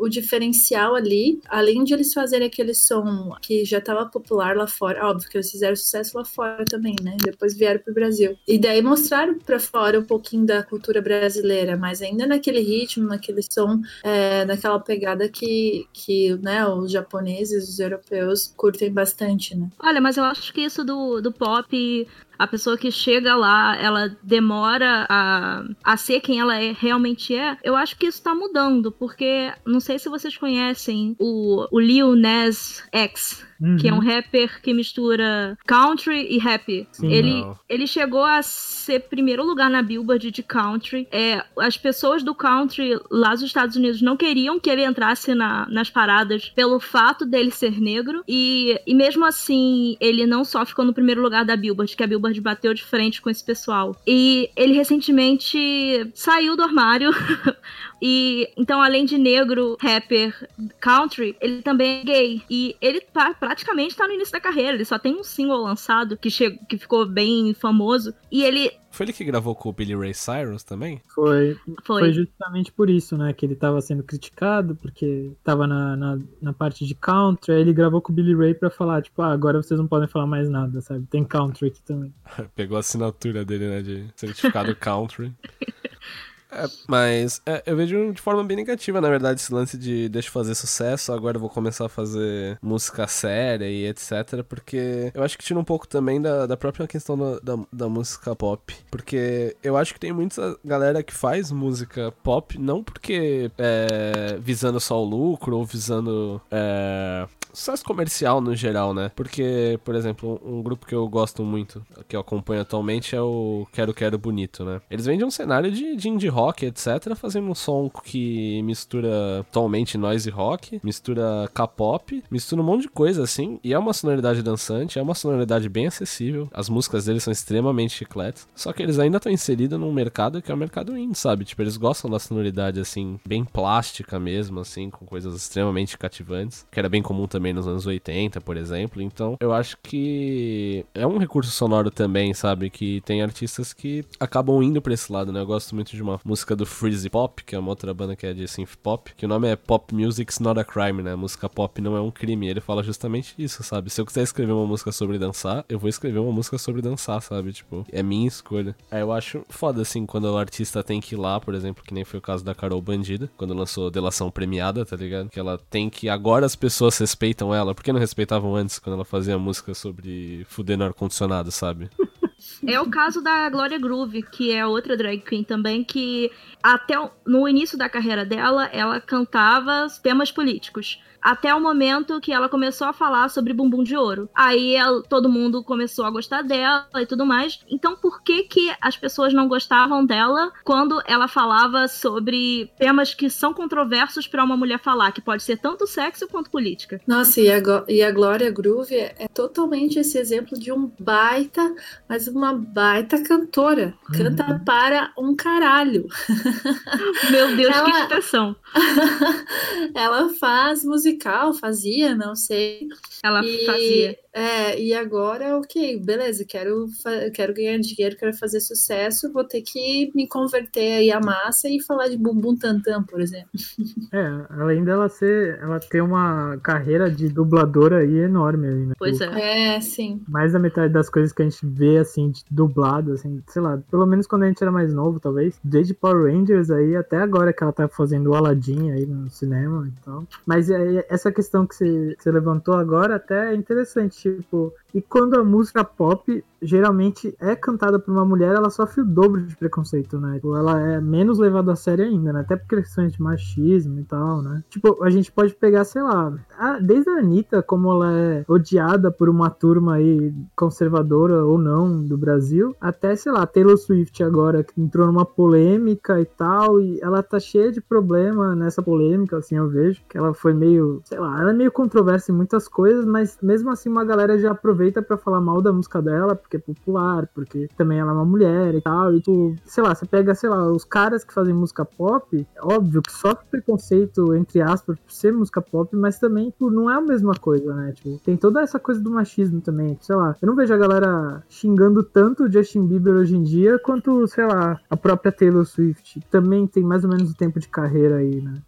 [0.01, 5.07] o diferencial ali, além de eles fazerem aquele som que já estava popular lá fora,
[5.07, 7.17] óbvio que eles fizeram sucesso lá fora também, né?
[7.23, 8.37] Depois vieram pro Brasil.
[8.47, 13.41] E daí mostraram para fora um pouquinho da cultura brasileira, mas ainda naquele ritmo, naquele
[13.43, 19.69] som, é, naquela pegada que, que né, os japoneses, os europeus curtem bastante, né?
[19.79, 22.07] Olha, mas eu acho que isso do, do pop
[22.39, 27.57] a pessoa que chega lá, ela demora a, a ser quem ela é, realmente é,
[27.65, 32.15] eu acho que isso tá mudando, porque não sei se vocês conhecem o, o Lil
[32.15, 33.77] Nas X, uhum.
[33.77, 34.05] que é um uhum.
[34.05, 36.87] rapper que mistura country e rap.
[36.93, 41.07] Sim, ele, ele chegou a ser primeiro lugar na Billboard de country.
[41.11, 45.67] É, as pessoas do country lá nos Estados Unidos não queriam que ele entrasse na,
[45.69, 50.85] nas paradas pelo fato dele ser negro, e, e mesmo assim, ele não só ficou
[50.85, 53.97] no primeiro lugar da Billboard, que a Billboard bateu de frente com esse pessoal.
[54.07, 57.11] E ele recentemente saiu do armário.
[58.01, 60.49] e então, além de negro, rapper,
[60.81, 62.43] country, ele também é gay.
[62.49, 64.75] E ele tá, praticamente tá no início da carreira.
[64.75, 68.15] Ele só tem um single lançado que, chegou, que ficou bem famoso.
[68.31, 71.01] E ele foi ele que gravou com o Billy Ray Cyrus também?
[71.15, 71.57] Foi.
[71.85, 73.33] Foi, foi justamente por isso, né?
[73.33, 77.53] Que ele tava sendo criticado, porque tava na, na, na, parte de country.
[77.53, 80.09] Aí ele gravou com o Billy Ray pra falar, tipo, ah, agora vocês não podem
[80.09, 81.07] falar mais nada, sabe?
[81.07, 82.13] Tem country aqui também.
[82.57, 83.83] Pegou a assinatura dele, né?
[83.83, 85.33] De certificado country.
[86.51, 90.29] É, mas é, eu vejo de forma bem negativa, na verdade, esse lance de deixa
[90.29, 94.43] eu fazer sucesso, agora eu vou começar a fazer música séria e etc.
[94.49, 98.35] Porque eu acho que tira um pouco também da, da própria questão da, da, música
[98.35, 98.75] pop.
[98.91, 104.81] Porque eu acho que tem muita galera que faz música pop, não porque é, visando
[104.81, 107.27] só o lucro ou visando é,
[107.59, 109.11] sucesso comercial no geral, né?
[109.15, 113.67] Porque, por exemplo, um grupo que eu gosto muito, que eu acompanho atualmente, é o
[113.73, 114.81] Quero Quero Bonito, né?
[114.91, 119.99] Eles vendem um cenário de, de indie rock, etc., fazendo um som que mistura atualmente
[119.99, 124.99] noise rock, mistura K-pop, mistura um monte de coisa assim, e é uma sonoridade dançante,
[124.99, 126.49] é uma sonoridade bem acessível.
[126.53, 130.51] As músicas deles são extremamente chicletes, só que eles ainda estão inseridos num mercado que
[130.51, 131.45] é o mercado indie, sabe?
[131.45, 136.79] Tipo, eles gostam da sonoridade assim, bem plástica mesmo, assim, com coisas extremamente cativantes, que
[136.79, 139.03] era bem comum também nos anos 80, por exemplo.
[139.03, 142.71] Então, eu acho que é um recurso sonoro também, sabe?
[142.71, 145.41] Que tem artistas que acabam indo pra esse lado, né?
[145.41, 148.27] Eu gosto muito de uma música do Freezy Pop, que é uma outra banda que
[148.27, 151.17] é de synth pop, que o nome é Pop Music's Not a Crime, né?
[151.17, 152.49] Música pop não é um crime.
[152.49, 153.89] Ele fala justamente isso, sabe?
[153.89, 157.23] Se eu quiser escrever uma música sobre dançar, eu vou escrever uma música sobre dançar,
[157.23, 157.53] sabe?
[157.53, 158.77] Tipo, é minha escolha.
[158.91, 161.95] Aí eu acho foda, assim, quando o artista tem que ir lá, por exemplo, que
[161.95, 165.31] nem foi o caso da Carol Bandida, quando lançou Delação Premiada, tá ligado?
[165.31, 167.75] Que ela tem que agora as pessoas respeitam respeitam ela?
[167.75, 171.89] Por que não respeitavam antes, quando ela fazia música sobre fuder no ar-condicionado, sabe?
[172.67, 176.31] É o caso da Gloria Groove, que é outra drag queen também, que
[176.63, 176.95] até
[177.27, 182.87] no início da carreira dela, ela cantava temas políticos até o momento que ela começou
[182.87, 184.29] a falar sobre bumbum de ouro.
[184.35, 187.61] Aí ela, todo mundo começou a gostar dela e tudo mais.
[187.69, 193.29] Então por que que as pessoas não gostavam dela quando ela falava sobre temas que
[193.29, 197.01] são controversos para uma mulher falar, que pode ser tanto sexo quanto política?
[197.07, 201.75] Nossa, e a, e a Glória Groove é totalmente esse exemplo de um baita,
[202.09, 203.95] mas uma baita cantora.
[204.13, 204.65] Canta uhum.
[204.65, 206.07] para um caralho.
[207.31, 207.85] Meu Deus, ela...
[207.85, 208.57] que expressão.
[209.95, 212.89] ela faz musical, fazia, não sei.
[213.23, 214.19] Ela e, fazia.
[214.33, 216.87] É, e agora, ok, beleza, quero,
[217.35, 221.83] quero ganhar dinheiro, quero fazer sucesso, vou ter que me converter aí a massa e
[221.83, 223.49] falar de bumbum tantam, por exemplo.
[224.11, 228.95] É, além dela ser, ela tem uma carreira de dubladora aí enorme aí, né?
[228.99, 229.75] Pois é.
[229.77, 230.23] É, sim.
[230.27, 233.79] Mais da metade das coisas que a gente vê, assim, de dublado, assim, sei lá,
[233.91, 236.38] pelo menos quando a gente era mais novo, talvez, desde Power Rangers
[236.71, 240.25] aí, até agora que ela tá fazendo o Aladdin aí no cinema e tal.
[240.45, 245.39] Mas é, essa questão que que você levantou agora até é interessante, tipo, e quando
[245.39, 250.21] a música pop geralmente é cantada por uma mulher, ela sofre o dobro de preconceito,
[250.21, 250.35] né?
[250.35, 252.41] Tipo, ela é menos levada a sério ainda, né?
[252.41, 254.63] Até por questões de machismo e tal, né?
[254.69, 259.11] Tipo, a gente pode pegar, sei lá, a, desde a Anitta, como ela é odiada
[259.11, 264.65] por uma turma aí conservadora ou não do Brasil, até, sei lá, Taylor Swift agora,
[264.65, 269.57] que entrou numa polêmica e tal, e ela tá cheia de problema nessa polêmica, assim,
[269.57, 273.05] eu vejo, que ela foi meio, sei lá, ela é meio controversa em muitas coisas,
[273.05, 276.61] mas mesmo assim uma galera já aproveita para falar mal da música dela, porque é
[276.61, 279.15] popular, porque também ela é uma mulher e tal.
[279.15, 282.65] E tu, sei lá, você pega, sei lá, os caras que fazem música pop, é
[282.65, 286.95] óbvio que sofre preconceito, entre aspas, por ser música pop, mas também por não é
[286.95, 287.93] a mesma coisa, né?
[287.93, 289.97] Tipo, tem toda essa coisa do machismo também.
[290.01, 293.79] Sei lá, eu não vejo a galera xingando tanto o Justin Bieber hoje em dia
[293.79, 296.21] quanto, sei lá, a própria Taylor Swift.
[296.31, 298.63] Também tem mais ou menos o tempo de carreira aí, né?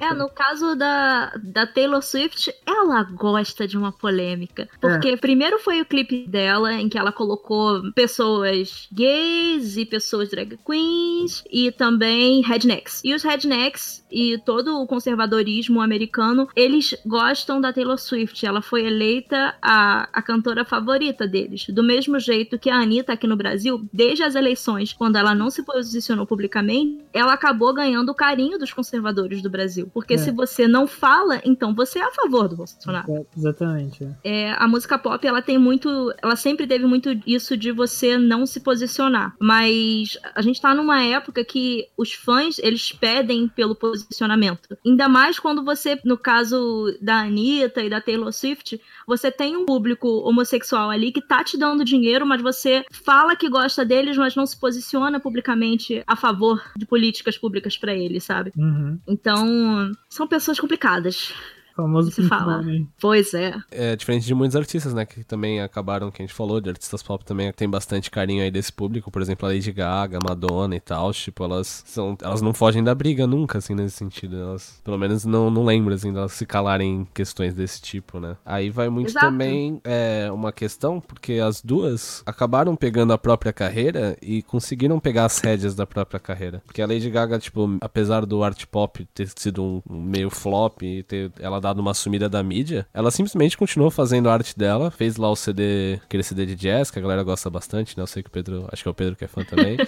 [0.00, 4.68] É, no caso da, da Taylor Swift, ela gosta de uma polêmica.
[4.80, 5.16] Porque é.
[5.16, 11.42] primeiro foi o clipe dela, em que ela colocou pessoas gays e pessoas drag queens
[11.50, 13.00] e também rednecks.
[13.02, 18.44] E os rednecks e todo o conservadorismo americano, eles gostam da Taylor Swift.
[18.44, 21.66] Ela foi eleita a, a cantora favorita deles.
[21.68, 25.50] Do mesmo jeito que a Anitta aqui no Brasil, desde as eleições, quando ela não
[25.50, 29.90] se posicionou publicamente, ela acabou ganhando o carinho dos conservadores do Brasil.
[29.92, 30.18] Porque é.
[30.18, 33.10] se você não fala, então você é a favor do Bolsonaro.
[33.12, 34.08] É, exatamente.
[34.22, 36.12] É, a música pop, ela tem muito.
[36.22, 39.34] Ela sempre teve muito isso de você não se posicionar.
[39.40, 44.76] Mas a gente tá numa época que os fãs, eles pedem pelo posicionamento.
[44.84, 49.66] Ainda mais quando você, no caso da Anitta e da Taylor Swift, você tem um
[49.66, 54.34] público homossexual ali que tá te dando dinheiro, mas você fala que gosta deles, mas
[54.34, 58.52] não se posiciona publicamente a favor de políticas públicas para eles, sabe?
[58.56, 58.98] Uhum.
[59.06, 61.32] Então, são pessoas complicadas
[61.76, 62.64] famoso se fala.
[63.00, 63.54] Pois é.
[63.70, 65.04] É diferente de muitos artistas, né?
[65.04, 68.50] Que também acabaram, que a gente falou, de artistas pop também tem bastante carinho aí
[68.50, 69.10] desse público.
[69.10, 71.12] Por exemplo, a Lady Gaga, Madonna e tal.
[71.12, 72.16] Tipo, elas são.
[72.22, 74.36] Elas não fogem da briga nunca, assim, nesse sentido.
[74.36, 78.36] Elas, pelo menos, não, não lembro, assim, delas se calarem em questões desse tipo, né?
[78.44, 79.26] Aí vai muito Exato.
[79.26, 85.26] também é, uma questão, porque as duas acabaram pegando a própria carreira e conseguiram pegar
[85.26, 86.62] as rédeas da própria carreira.
[86.64, 90.82] Porque a Lady Gaga, tipo, apesar do art pop ter sido um, um meio flop
[90.82, 94.90] e ter ela dado uma sumida da mídia, ela simplesmente continuou fazendo a arte dela,
[94.90, 98.02] fez lá o CD, aquele CD de jazz, que a galera gosta bastante, né?
[98.02, 99.76] Eu sei que o Pedro, acho que é o Pedro que é fã também.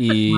[0.00, 0.32] E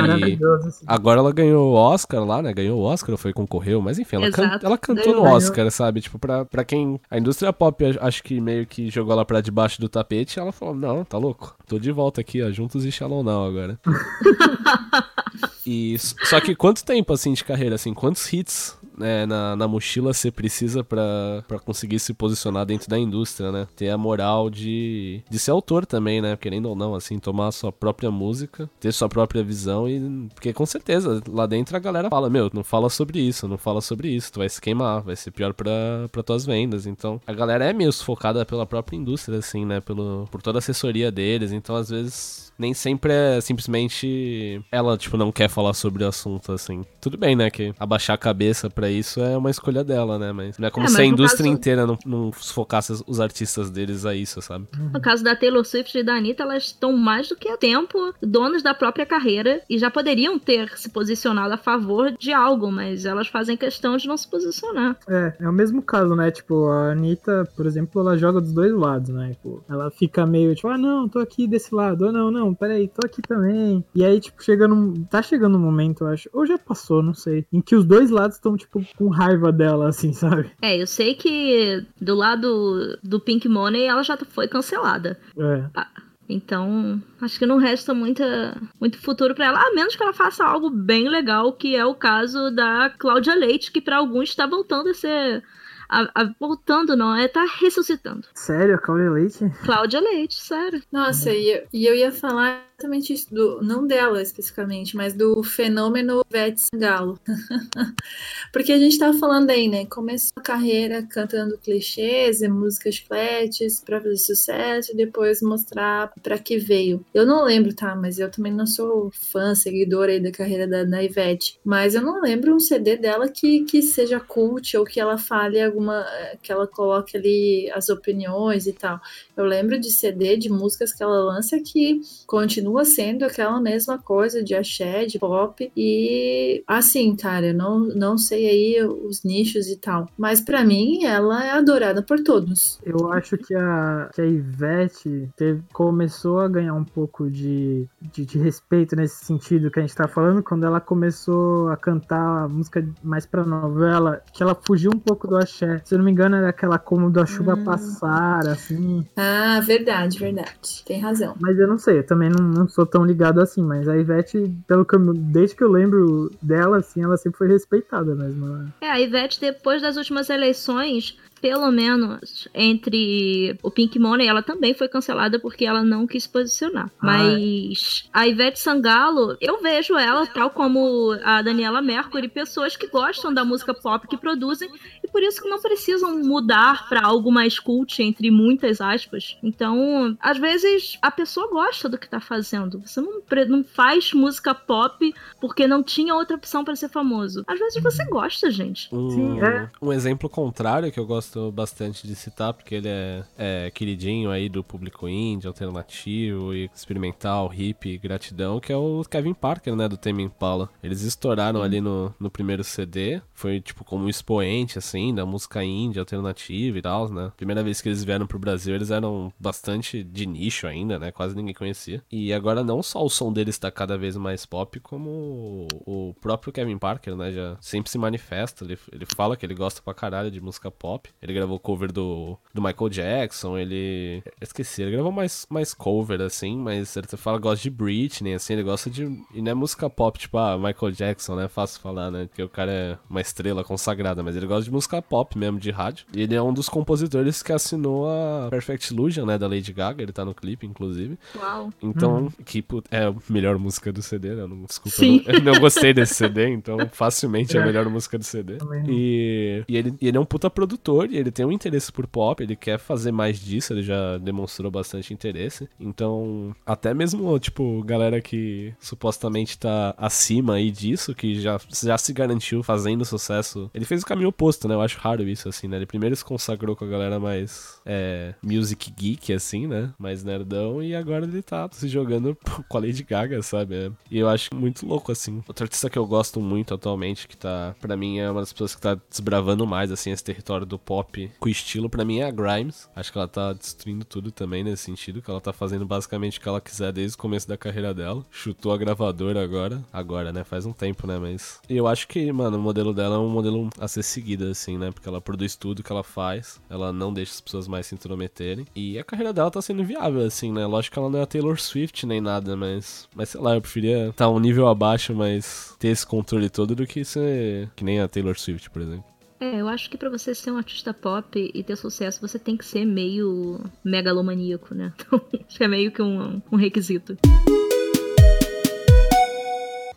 [0.86, 2.50] agora ela ganhou o Oscar lá, né?
[2.50, 6.00] Ganhou o Oscar, foi concorreu, mas enfim, ela, can, ela cantou no Oscar, sabe?
[6.00, 6.98] Tipo, pra, pra quem.
[7.10, 10.74] A indústria pop acho que meio que jogou ela pra debaixo do tapete, ela falou:
[10.74, 11.54] Não, tá louco.
[11.66, 13.78] Tô de volta aqui, ó, juntos e Shalom Now agora.
[15.66, 20.12] e só que quanto tempo assim de carreira, assim, quantos hits né, na, na mochila
[20.12, 23.66] você precisa para conseguir se posicionar dentro da indústria, né?
[23.74, 26.36] Ter a moral de, de ser autor também, né?
[26.36, 30.28] Querendo ou não, assim, tomar a sua própria música, ter sua própria visão e.
[30.34, 33.80] Porque com certeza, lá dentro a galera fala, meu, não fala sobre isso, não fala
[33.80, 35.70] sobre isso, tu vai se queimar, vai ser pior pra,
[36.12, 36.86] pra tuas vendas.
[36.86, 39.80] Então, a galera é meio sufocada pela própria indústria, assim, né?
[39.80, 45.16] Pelo, por toda a assessoria deles, então às vezes nem sempre é simplesmente ela, tipo,
[45.16, 46.84] não quer falar sobre o assunto, assim.
[47.00, 47.50] Tudo bem, né?
[47.50, 50.32] Que abaixar a cabeça isso é uma escolha dela, né?
[50.32, 51.56] Mas não é como é, se a indústria caso...
[51.56, 54.66] inteira não, não focasse os artistas deles a isso, sabe?
[54.92, 58.14] No caso da Taylor Swift e da Anitta, elas estão mais do que a tempo
[58.22, 63.04] donas da própria carreira e já poderiam ter se posicionado a favor de algo, mas
[63.04, 64.96] elas fazem questão de não se posicionar.
[65.08, 66.30] É, é o mesmo caso, né?
[66.30, 69.30] Tipo, a Anitta, por exemplo, ela joga dos dois lados, né?
[69.30, 72.54] Tipo, ela fica meio tipo, ah, não, tô aqui desse lado, ah, não, não, não,
[72.54, 73.84] peraí, tô aqui também.
[73.94, 75.04] E aí, tipo, chega num.
[75.04, 76.28] Tá chegando um momento, eu acho.
[76.32, 77.46] Ou já passou, não sei.
[77.52, 80.50] Em que os dois lados estão, tipo, com raiva dela, assim, sabe?
[80.60, 85.18] É, eu sei que do lado do Pink Money ela já foi cancelada.
[85.38, 85.64] É.
[85.74, 85.88] Ah.
[86.32, 90.44] Então, acho que não resta muita, muito futuro para ela, a menos que ela faça
[90.44, 94.90] algo bem legal, que é o caso da Cláudia Leite, que para alguns está voltando
[94.90, 95.42] a ser
[95.90, 98.28] a, a, voltando, não, é tá ressuscitando.
[98.32, 99.50] Sério, a Cláudia Leite?
[99.64, 100.80] Cláudia Leite, sério.
[100.92, 105.42] Nossa, e eu, e eu ia falar exatamente isso, do, não dela especificamente, mas do
[105.42, 107.20] fenômeno Ivete Sangalo.
[108.52, 109.84] Porque a gente tava falando aí, né?
[109.86, 116.38] Começou a carreira cantando clichês e músicas fletes para fazer sucesso e depois mostrar para
[116.38, 117.04] que veio.
[117.12, 117.94] Eu não lembro, tá?
[117.94, 121.58] Mas eu também não sou fã, seguidora aí da carreira da, da Ivete.
[121.64, 125.60] Mas eu não lembro um CD dela que, que seja cult ou que ela fale
[125.60, 126.06] alguma.
[126.42, 129.00] que ela coloque ali as opiniões e tal.
[129.36, 133.98] Eu lembro de CD de músicas que ela lança que continua continua sendo aquela mesma
[133.98, 135.70] coisa de axé, de pop.
[135.76, 140.08] E assim, cara, eu não, não sei aí os nichos e tal.
[140.16, 142.80] Mas para mim, ela é adorada por todos.
[142.84, 148.24] Eu acho que a, que a Ivete teve, começou a ganhar um pouco de, de,
[148.24, 152.48] de, respeito nesse sentido que a gente tá falando quando ela começou a cantar a
[152.48, 155.80] música mais pra novela, que ela fugiu um pouco do axé.
[155.84, 157.64] Se eu não me engano, era aquela como da chuva hum.
[157.64, 159.04] passar, assim.
[159.16, 160.82] Ah, verdade, verdade.
[160.84, 161.34] Tem razão.
[161.40, 164.50] Mas eu não sei, eu também não, não sou tão ligado assim, mas a Ivete,
[164.66, 168.46] pelo que eu, desde que eu lembro dela, assim, ela sempre foi respeitada mesmo.
[168.46, 168.68] Né?
[168.80, 174.74] É, a Ivete, depois das últimas eleições, pelo menos entre o Pink Money, ela também
[174.74, 176.90] foi cancelada porque ela não quis posicionar.
[177.00, 177.06] Ah.
[177.06, 183.32] Mas a Ivete Sangalo, eu vejo ela, tal como a Daniela Mercury, pessoas que gostam
[183.32, 184.70] da música pop que produzem
[185.02, 189.36] e por isso que não precisam mudar para algo mais cult, entre muitas aspas.
[189.42, 192.80] Então, às vezes, a pessoa gosta do que tá fazendo.
[192.84, 197.44] Você não, não faz música pop porque não tinha outra opção para ser famoso.
[197.46, 198.88] Às vezes você gosta, gente.
[198.94, 199.68] Um, Sim, é.
[199.80, 204.48] um exemplo contrário que eu gosto bastante de citar, porque ele é, é queridinho aí
[204.48, 209.96] do público indie, alternativo e experimental, hip, gratidão, que é o Kevin Parker, né, do
[209.96, 210.68] Tame Impala.
[210.82, 211.66] Eles estouraram Sim.
[211.66, 216.78] ali no, no primeiro CD, foi tipo como um expoente, assim, da música indie, alternativa
[216.78, 217.32] e tal, né.
[217.36, 221.34] Primeira vez que eles vieram pro Brasil, eles eram bastante de nicho ainda, né, quase
[221.34, 222.02] ninguém conhecia.
[222.10, 226.52] E agora não só o som deles tá cada vez mais pop, como o próprio
[226.52, 230.30] Kevin Parker, né, já sempre se manifesta, ele, ele fala que ele gosta pra caralho
[230.30, 231.10] de música pop.
[231.22, 234.22] Ele gravou cover do, do Michael Jackson, ele...
[234.24, 238.34] Eu esqueci, ele gravou mais, mais cover, assim, mas ele fala que gosta de Britney,
[238.34, 239.02] assim, ele gosta de...
[239.34, 242.48] E não é música pop, tipo, ah, Michael Jackson, né, fácil falar, né, porque o
[242.48, 246.06] cara é uma estrela consagrada, mas ele gosta de música pop mesmo, de rádio.
[246.14, 250.02] E ele é um dos compositores que assinou a Perfect Illusion, né, da Lady Gaga,
[250.02, 251.18] ele tá no clipe, inclusive.
[251.36, 251.70] Uau.
[251.82, 252.30] Então, hum.
[252.46, 255.22] que é a melhor música do CD, né, não, desculpa, Sim.
[255.26, 258.56] Eu, não, eu não gostei desse CD, então facilmente é a melhor música do CD.
[258.88, 262.42] E, e, ele, e ele é um puta produtor ele tem um interesse por pop,
[262.42, 265.68] ele quer fazer mais disso, ele já demonstrou bastante interesse.
[265.78, 272.12] Então, até mesmo, tipo, galera que supostamente tá acima aí disso, que já, já se
[272.12, 273.70] garantiu fazendo sucesso.
[273.74, 274.74] Ele fez o caminho oposto, né?
[274.74, 275.76] Eu acho raro isso, assim, né?
[275.76, 279.92] Ele primeiro se consagrou com a galera mais é, music geek, assim, né?
[279.98, 282.36] Mais nerdão, e agora ele tá se jogando
[282.68, 283.92] com a Lady Gaga, sabe?
[284.10, 285.42] E eu acho muito louco, assim.
[285.46, 288.74] Outra artista que eu gosto muito atualmente, que tá, para mim, é uma das pessoas
[288.74, 290.99] que tá desbravando mais, assim, esse território do pop
[291.38, 292.88] com estilo, para mim é a Grimes.
[292.94, 296.40] Acho que ela tá destruindo tudo também nesse sentido, que ela tá fazendo basicamente o
[296.40, 298.24] que ela quiser desde o começo da carreira dela.
[298.30, 299.84] Chutou a gravadora agora.
[299.92, 300.44] Agora, né?
[300.44, 301.18] Faz um tempo, né?
[301.18, 301.60] Mas.
[301.68, 304.90] Eu acho que, mano, o modelo dela é um modelo a ser seguido, assim, né?
[304.90, 306.60] Porque ela produz tudo que ela faz.
[306.68, 308.66] Ela não deixa as pessoas mais se intrometerem.
[308.74, 310.66] E a carreira dela tá sendo viável, assim, né?
[310.66, 313.08] Lógico que ela não é a Taylor Swift nem nada, mas.
[313.14, 316.74] Mas sei lá, eu preferia estar tá um nível abaixo, mas ter esse controle todo
[316.74, 319.04] do que ser que nem a Taylor Swift, por exemplo.
[319.40, 322.58] É, eu acho que para você ser um artista pop e ter sucesso, você tem
[322.58, 324.92] que ser meio megalomaníaco, né?
[325.00, 325.18] Então,
[325.48, 327.16] acho que é meio que um, um requisito.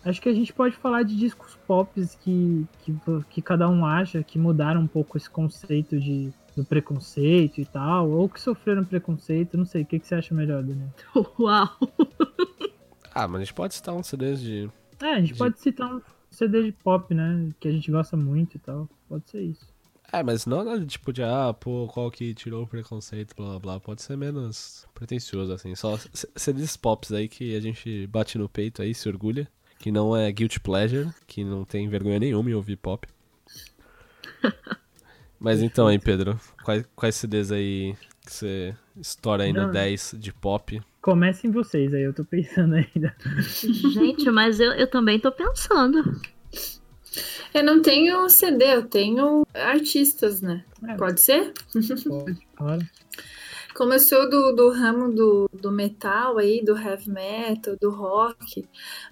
[0.05, 1.91] Acho que a gente pode falar de discos pop
[2.21, 2.95] que, que,
[3.29, 8.09] que cada um acha que mudaram um pouco esse conceito de, do preconceito e tal,
[8.09, 10.89] ou que sofreram preconceito, não sei, o que, que você acha melhor, Daniel?
[11.37, 11.69] Uau!
[13.13, 14.69] ah, mas a gente pode citar um CD de...
[15.01, 15.39] É, a gente de...
[15.39, 16.01] pode citar um
[16.33, 19.67] CD de pop, né, que a gente gosta muito e tal, pode ser isso.
[20.11, 23.59] É, mas não nada tipo de, ah, pô, qual que tirou o preconceito, blá blá
[23.59, 23.79] blá.
[23.79, 25.73] Pode ser menos pretencioso, assim.
[25.73, 25.97] Só
[26.35, 29.49] CDs pops aí que a gente bate no peito aí, se orgulha
[29.83, 33.05] que não é guilty pleasure, que não tem vergonha nenhuma em ouvir pop.
[35.37, 37.93] Mas então aí, Pedro, quais, quais CDs aí
[38.25, 40.81] que você estoura aí no 10 de pop?
[41.03, 43.13] Comecem vocês aí, eu tô pensando ainda.
[43.93, 46.01] Gente, mas eu, eu também tô pensando.
[47.53, 50.63] Eu não tenho CD, eu tenho artistas, né?
[50.87, 50.95] É.
[50.95, 51.51] Pode ser?
[52.07, 52.87] Pode, claro.
[53.75, 58.63] Como eu sou do, do ramo do, do metal aí, do heavy metal, do rock,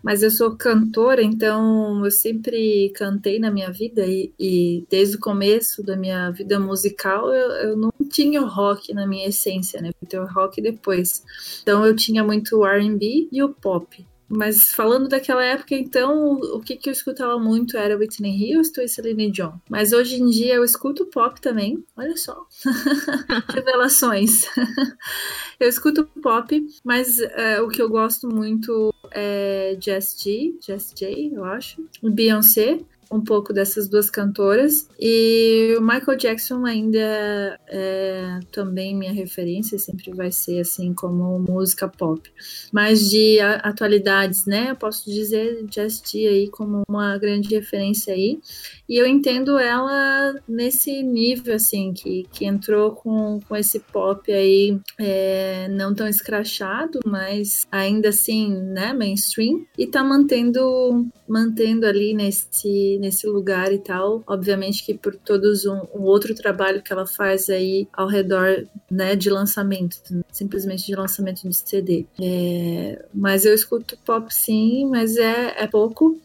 [0.04, 5.20] mas eu sou cantora, então eu sempre cantei na minha vida e, e desde o
[5.20, 9.90] começo da minha vida musical eu, eu não tinha o rock na minha essência, né?
[10.02, 11.24] Eu tenho rock depois.
[11.64, 14.06] Então eu tinha muito o R&B e o pop.
[14.34, 18.88] Mas falando daquela época, então, o que, que eu escutava muito era Whitney Houston e
[18.88, 19.52] Celine Dion.
[19.70, 21.84] Mas hoje em dia eu escuto pop também.
[21.98, 22.48] Olha só.
[23.54, 24.44] Revelações.
[25.60, 31.32] eu escuto pop, mas uh, o que eu gosto muito é Jess G, Jess J,
[31.34, 31.86] eu acho.
[32.02, 32.80] Beyoncé
[33.12, 34.88] um pouco dessas duas cantoras.
[35.00, 41.88] E o Michael Jackson ainda é também minha referência, sempre vai ser assim como música
[41.88, 42.22] pop.
[42.72, 44.72] Mas de atualidades, né?
[44.72, 48.40] Eu posso dizer T aí como uma grande referência aí.
[48.88, 54.78] E eu entendo ela nesse nível, assim, que, que entrou com, com esse pop aí
[55.00, 59.66] é, não tão escrachado, mas ainda assim, né, mainstream.
[59.78, 64.24] E tá mantendo, mantendo ali nesse nesse lugar e tal.
[64.28, 69.16] Obviamente que por todos um, um outro trabalho que ela faz aí ao redor, né,
[69.16, 69.98] de lançamento,
[70.32, 72.06] simplesmente de lançamento de CD.
[72.22, 76.20] É, mas eu escuto pop sim, mas é, é pouco.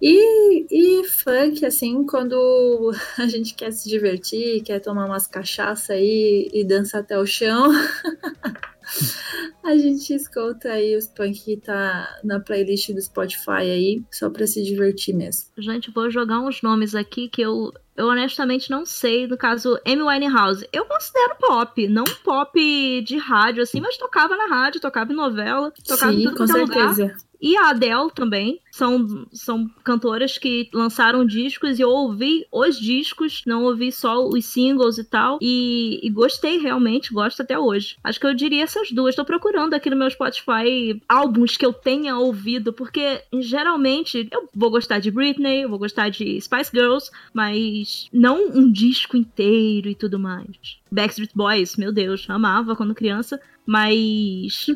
[0.00, 6.48] E, e funk, assim, quando a gente quer se divertir, quer tomar umas cachaça aí
[6.52, 7.70] e dançar até o chão.
[9.62, 14.46] a gente escuta aí os punk que tá na playlist do Spotify aí, só pra
[14.46, 15.44] se divertir mesmo.
[15.58, 19.26] Gente, vou jogar uns nomes aqui que eu, eu honestamente não sei.
[19.26, 20.68] No caso, Amy Winehouse.
[20.72, 25.72] Eu considero pop, não pop de rádio, assim, mas tocava na rádio, tocava em novela,
[25.86, 26.94] tocava Sim, em tudo com é lugar.
[27.40, 28.60] E a Adele também.
[28.70, 34.44] São, são cantoras que lançaram discos e eu ouvi os discos, não ouvi só os
[34.44, 35.38] singles e tal.
[35.40, 37.96] E, e gostei realmente, gosto até hoje.
[38.02, 39.14] Acho que eu diria essas duas.
[39.14, 44.70] Tô procurando aqui no meu Spotify álbuns que eu tenha ouvido, porque geralmente eu vou
[44.70, 49.94] gostar de Britney, eu vou gostar de Spice Girls, mas não um disco inteiro e
[49.94, 50.79] tudo mais.
[50.90, 54.66] Backstreet Boys, meu Deus, amava quando criança, mas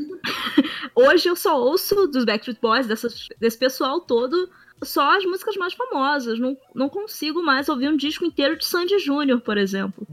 [0.94, 4.48] hoje eu só ouço dos Backstreet Boys, dessas, desse pessoal todo,
[4.82, 6.38] só as músicas mais famosas.
[6.38, 10.06] Não, não consigo mais ouvir um disco inteiro de Sandy Júnior, por exemplo.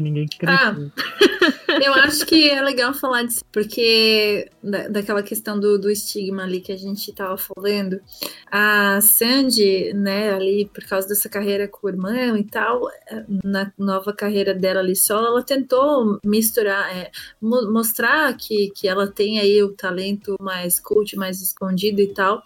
[0.00, 0.92] Que ninguém Ah, cresceu.
[1.84, 6.60] Eu acho que é legal falar disso, porque da, daquela questão do, do estigma ali
[6.60, 8.00] que a gente tava falando,
[8.50, 12.82] a Sandy, né, ali, por causa dessa carreira com o irmão e tal,
[13.42, 19.06] na nova carreira dela ali só, ela tentou misturar, é, mo- mostrar que, que ela
[19.06, 22.42] tem aí o talento mais cult, mais escondido e tal.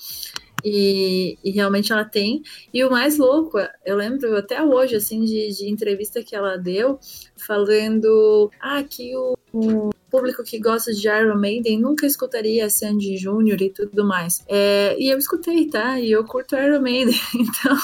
[0.65, 2.43] E, e realmente ela tem.
[2.73, 6.99] E o mais louco, eu lembro até hoje, assim, de, de entrevista que ela deu,
[7.37, 13.61] falando ah, que o, o público que gosta de Iron Maiden nunca escutaria Sandy Júnior
[13.61, 14.45] e tudo mais.
[14.47, 15.99] É, e eu escutei, tá?
[15.99, 17.77] E eu curto Iron Maiden, então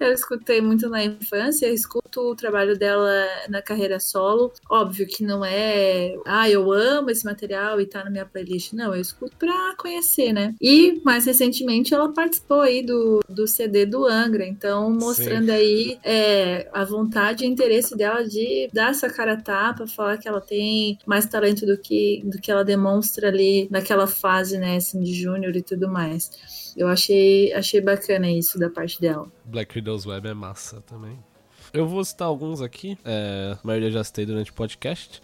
[0.00, 4.52] eu escutei muito na infância, escuto o trabalho dela na carreira solo.
[4.68, 8.72] Óbvio que não é, ah, eu amo esse material e tá na minha playlist.
[8.72, 10.52] Não, eu escuto pra conhecer, né?
[10.60, 16.68] E mais recentemente ela participou aí do, do CD do Angra, então mostrando aí é,
[16.72, 20.98] a vontade e interesse dela de dar essa cara a tapa, falar que ela tem
[21.06, 25.54] mais talento do que, do que ela demonstra ali naquela fase, né, assim, de júnior
[25.56, 26.72] e tudo mais.
[26.76, 29.30] Eu achei, achei bacana isso da parte dela.
[29.44, 31.18] Black Widow's Web é massa também.
[31.72, 35.22] Eu vou citar alguns aqui, é, a maioria já citei durante o podcast,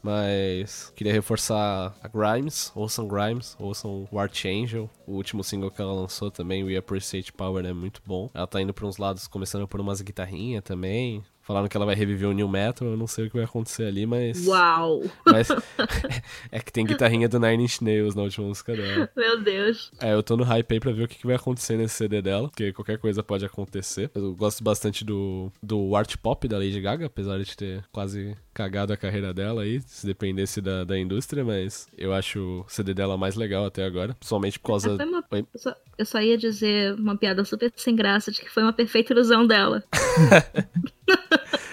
[0.00, 5.92] mas queria reforçar a Grimes, ouçam Grimes, ouçam o Archangel, o último single que ela
[5.92, 8.30] lançou também, We Appreciate Power, é muito bom.
[8.32, 11.24] Ela tá indo pra uns lados, começando por umas guitarrinhas também.
[11.48, 13.84] Falaram que ela vai reviver o New Metal, eu não sei o que vai acontecer
[13.84, 14.46] ali, mas.
[14.46, 15.02] Uau!
[15.24, 15.48] mas
[16.52, 19.08] é que tem guitarrinha do Nine Inch Nails na última música dela.
[19.16, 19.90] Meu Deus.
[19.98, 22.50] É, eu tô no hype aí pra ver o que, vai acontecer nesse CD dela,
[22.50, 24.10] porque qualquer coisa pode acontecer.
[24.14, 28.92] Eu gosto bastante do, do art pop da Lady Gaga, apesar de ter quase cagado
[28.92, 33.16] a carreira dela aí, se dependesse da, da indústria, mas eu acho o CD dela
[33.16, 35.02] mais legal até agora, principalmente por causa...
[35.02, 38.62] Uma- eu, só, eu só ia dizer uma piada super sem graça de que foi
[38.62, 39.82] uma perfeita ilusão dela.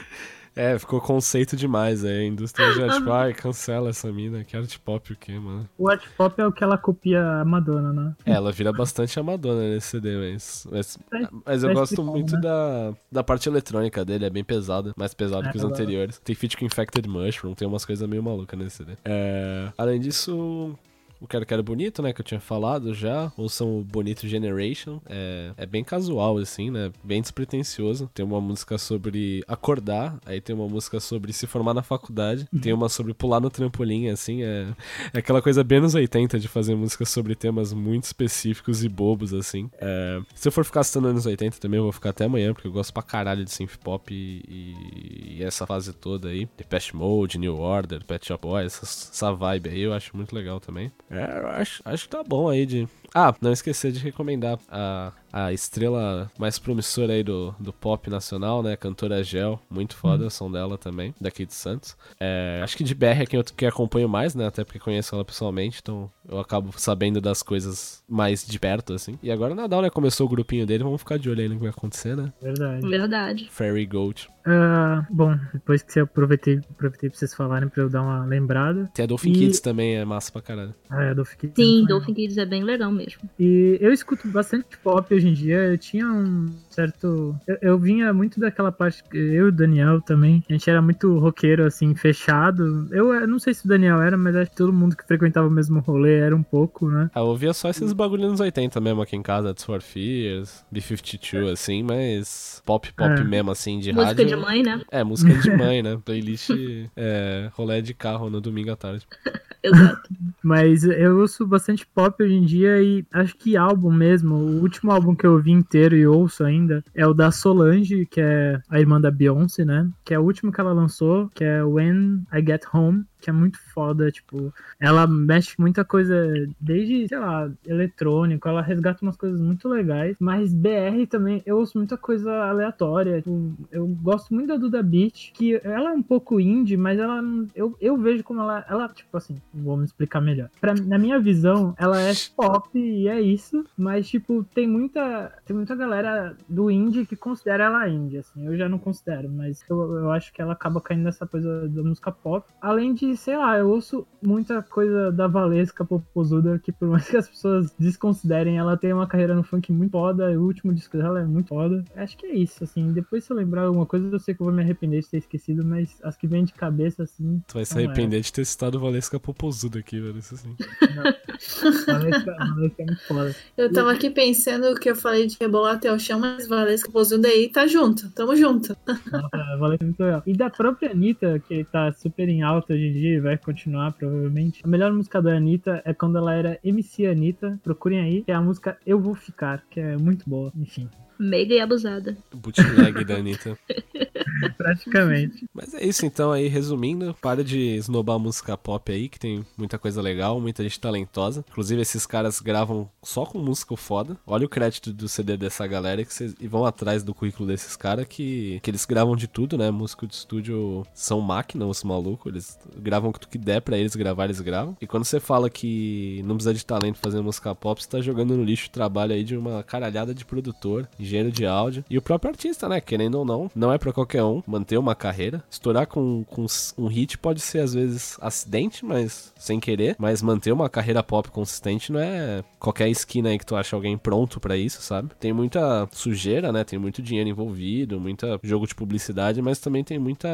[0.55, 4.77] É, ficou conceito demais aí, a indústria já, tipo, ai, cancela essa mina, que art
[4.79, 5.67] pop o quê, mano?
[5.77, 8.15] O art pop é o que ela copia a Madonna, né?
[8.25, 10.65] É, ela vira bastante a Madonna nesse CD, mas.
[10.71, 10.97] Mas,
[11.45, 12.41] mas eu gosto muito né?
[12.41, 16.19] da, da parte eletrônica dele, é bem pesada, mais pesado É, que os anteriores.
[16.19, 18.93] Tem feat com Infected Mushroom, tem umas coisas meio malucas nesse CD.
[19.03, 20.73] É, além disso.
[21.19, 24.99] O Quero Quero Bonito, né, que eu tinha falado já, ou são o Bonito Generation,
[25.05, 28.09] é, é bem casual, assim, né, bem despretensioso.
[28.13, 32.73] Tem uma música sobre acordar, aí tem uma música sobre se formar na faculdade, tem
[32.73, 34.67] uma sobre pular no trampolim, assim, é,
[35.13, 39.33] é aquela coisa bem nos 80 de fazer música sobre temas muito específicos e bobos,
[39.33, 39.69] assim.
[39.79, 42.67] É, se eu for ficar citando anos 80 também, eu vou ficar até amanhã, porque
[42.67, 46.47] eu gosto pra caralho de synth pop e, e- e essa fase toda aí.
[46.57, 50.59] Depeche Mode, New Order, Pet Shop Boys, essa, essa vibe aí eu acho muito legal
[50.59, 50.91] também.
[51.09, 51.23] É,
[51.61, 52.87] acho, acho que tá bom aí de...
[53.17, 58.61] Ah, não esquecer de recomendar a, a estrela mais promissora aí do, do pop nacional,
[58.61, 58.75] né?
[58.75, 61.95] Cantora Gel, muito foda, o som dela também, daqui de Santos.
[62.19, 64.45] É, acho que de BR é quem eu que acompanho mais, né?
[64.45, 69.17] Até porque conheço ela pessoalmente, então eu acabo sabendo das coisas mais de perto, assim.
[69.23, 69.89] E agora o Nadal, né?
[69.89, 72.33] Começou o grupinho dele, vamos ficar de olho aí no que vai acontecer, né?
[72.41, 72.85] Verdade.
[72.89, 73.47] Verdade.
[73.49, 74.27] Fairy Gold.
[74.47, 78.91] Ah, bom, depois que você aproveitei, aproveitei pra vocês falarem pra eu dar uma lembrada.
[78.93, 80.75] Tem a Dolphin E- Kids também, é massa pra caralho.
[80.89, 81.53] Ah, é, Dolphin Kids.
[81.55, 83.04] Sim, não Dolphin Kids é bem legal mesmo.
[83.39, 85.57] E eu escuto bastante pop hoje em dia.
[85.57, 87.35] Eu tinha uns certo.
[87.47, 89.03] Eu, eu vinha muito daquela parte.
[89.13, 90.43] Eu e o Daniel também.
[90.49, 92.87] A gente era muito roqueiro, assim, fechado.
[92.91, 95.47] Eu, eu não sei se o Daniel era, mas acho que todo mundo que frequentava
[95.47, 97.09] o mesmo rolê era um pouco, né?
[97.13, 100.65] Ah, eu ouvia só esses bagulhos nos 80 mesmo aqui em casa, It's for Fears,
[100.71, 103.23] B-52, assim, mas pop, pop É.
[103.23, 104.25] mesmo, assim, de Música rádio.
[104.27, 104.81] de mãe, né?
[104.91, 105.97] É, música de mãe, né?
[106.03, 106.49] Playlist
[106.95, 109.05] é, rolê de carro no domingo à tarde.
[109.65, 110.09] Exato.
[110.43, 114.35] Mas eu ouço bastante pop hoje em dia e acho que álbum mesmo.
[114.35, 118.21] O último álbum que eu ouvi inteiro e ouço ainda é o da Solange, que
[118.21, 119.89] é a irmã da Beyoncé, né?
[120.03, 123.33] Que é o último que ela lançou, que é When I Get Home, que é
[123.33, 126.15] muito foda, tipo, ela mexe muita coisa,
[126.61, 131.75] desde, sei lá, eletrônico, ela resgata umas coisas muito legais, mas BR também, eu ouço
[131.75, 136.39] muita coisa aleatória, tipo, eu gosto muito da Duda Beat, que ela é um pouco
[136.39, 137.19] indie, mas ela,
[137.55, 140.51] eu, eu vejo como ela, ela, tipo assim, vou me explicar melhor.
[140.61, 145.55] Pra, na minha visão, ela é pop e é isso, mas, tipo, tem muita, tem
[145.55, 149.97] muita galera do indie que considera ela indie, assim, eu já não considero, mas eu,
[149.97, 153.57] eu acho que ela acaba caindo nessa coisa da música pop, além de, sei lá,
[153.57, 158.77] eu ouço muita coisa da Valesca Popozuda, que por mais que as pessoas desconsiderem, ela
[158.77, 161.83] tem uma carreira no funk muito foda, o último disco dela é muito foda.
[161.95, 164.45] Acho que é isso, assim, depois se eu lembrar alguma coisa, eu sei que eu
[164.45, 167.65] vou me arrepender de ter esquecido, mas as que vêm de cabeça, assim, Tu vai
[167.65, 167.85] se é.
[167.85, 170.17] arrepender de ter citado Valesca Popozuda aqui, velho.
[170.17, 170.55] Isso assim.
[171.85, 173.35] Valesca, Valesca é muito foda.
[173.57, 177.27] Eu tava aqui pensando que eu falei de rebolar até o chão, mas Valesca Pozuda
[177.27, 178.09] aí tá junto.
[178.11, 178.75] Tamo junto.
[178.87, 180.23] Nossa, Valesca é muito legal.
[180.25, 183.91] E da própria Anitta, que tá super em alta hoje em dia e vai continuar,
[183.93, 184.61] provavelmente.
[184.63, 187.59] A melhor música da Anitta é quando ela era MC Anitta.
[187.63, 190.51] Procurem aí, que é a música Eu Vou Ficar, que é muito boa.
[190.55, 190.89] Enfim,
[191.19, 192.17] Meiga e abusada.
[192.33, 193.57] Bootleg da Anitta.
[194.57, 195.45] praticamente.
[195.53, 199.45] Mas é isso então aí, resumindo, para de esnobar a música pop aí, que tem
[199.57, 201.45] muita coisa legal, muita gente talentosa.
[201.49, 204.17] Inclusive, esses caras gravam só com música foda.
[204.25, 207.75] Olha o crédito do CD dessa galera que vocês e vão atrás do currículo desses
[207.75, 209.71] caras que, que eles gravam de tudo, né?
[209.71, 212.31] Músico de estúdio são máquina, os malucos.
[212.31, 214.77] Eles gravam o que tu que der pra eles gravar, eles gravam.
[214.81, 218.35] E quando você fala que não precisa de talento fazendo música pop, você tá jogando
[218.35, 222.01] no lixo o trabalho aí de uma caralhada de produtor, engenheiro de áudio e o
[222.01, 222.81] próprio artista, né?
[222.81, 225.43] Querendo ou não, não é pra qualquer um manter uma carreira.
[225.49, 226.45] Estourar com, com
[226.77, 229.95] um hit pode ser às vezes acidente, mas sem querer.
[229.97, 233.97] Mas manter uma carreira pop consistente não é qualquer esquina aí que tu acha alguém
[233.97, 235.09] pronto pra isso, sabe?
[235.19, 236.63] Tem muita sujeira, né?
[236.63, 240.27] Tem muito dinheiro envolvido, muita jogo de publicidade, mas também tem muita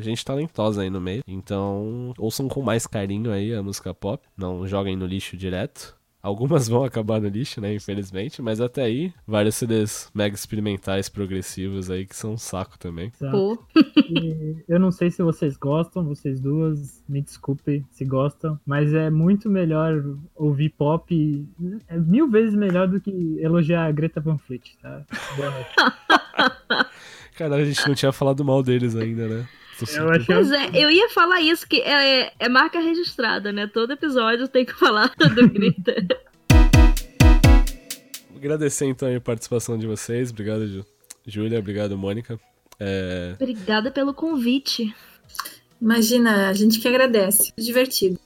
[0.00, 1.22] gente talentosa aí no meio.
[1.26, 4.22] Então, ouçam com mais carinho aí a música pop.
[4.36, 5.96] Não joguem no lixo direto.
[6.22, 7.74] Algumas vão acabar no lixo, né?
[7.74, 8.40] Infelizmente.
[8.40, 13.10] Mas até aí, vários CDs mega experimentais progressivos aí que são um saco também.
[13.30, 13.58] Pô,
[14.68, 19.48] eu não sei se vocês gostam, vocês duas, me desculpem se gostam, mas é muito
[19.50, 20.02] melhor
[20.34, 21.46] ouvir pop,
[21.88, 23.10] é mil vezes melhor do que
[23.40, 25.04] elogiar a Greta Van Fleet, tá?
[25.36, 25.74] Boa noite.
[27.36, 29.48] Caralho, a gente não tinha falado mal deles ainda, né?
[29.84, 33.50] Tô Eu super- achei Pois é, eu ia falar isso, que é, é marca registrada,
[33.52, 33.66] né?
[33.66, 35.94] Todo episódio tem que falar do Grita.
[38.36, 40.30] Agradecer então a participação de vocês.
[40.30, 40.86] Obrigado, Ju-
[41.26, 41.58] Júlia.
[41.58, 42.38] Obrigado, Mônica.
[42.78, 44.94] É, Obrigada pelo convite.
[45.80, 47.52] Imagina, a gente que agradece.
[47.58, 48.18] Divertido.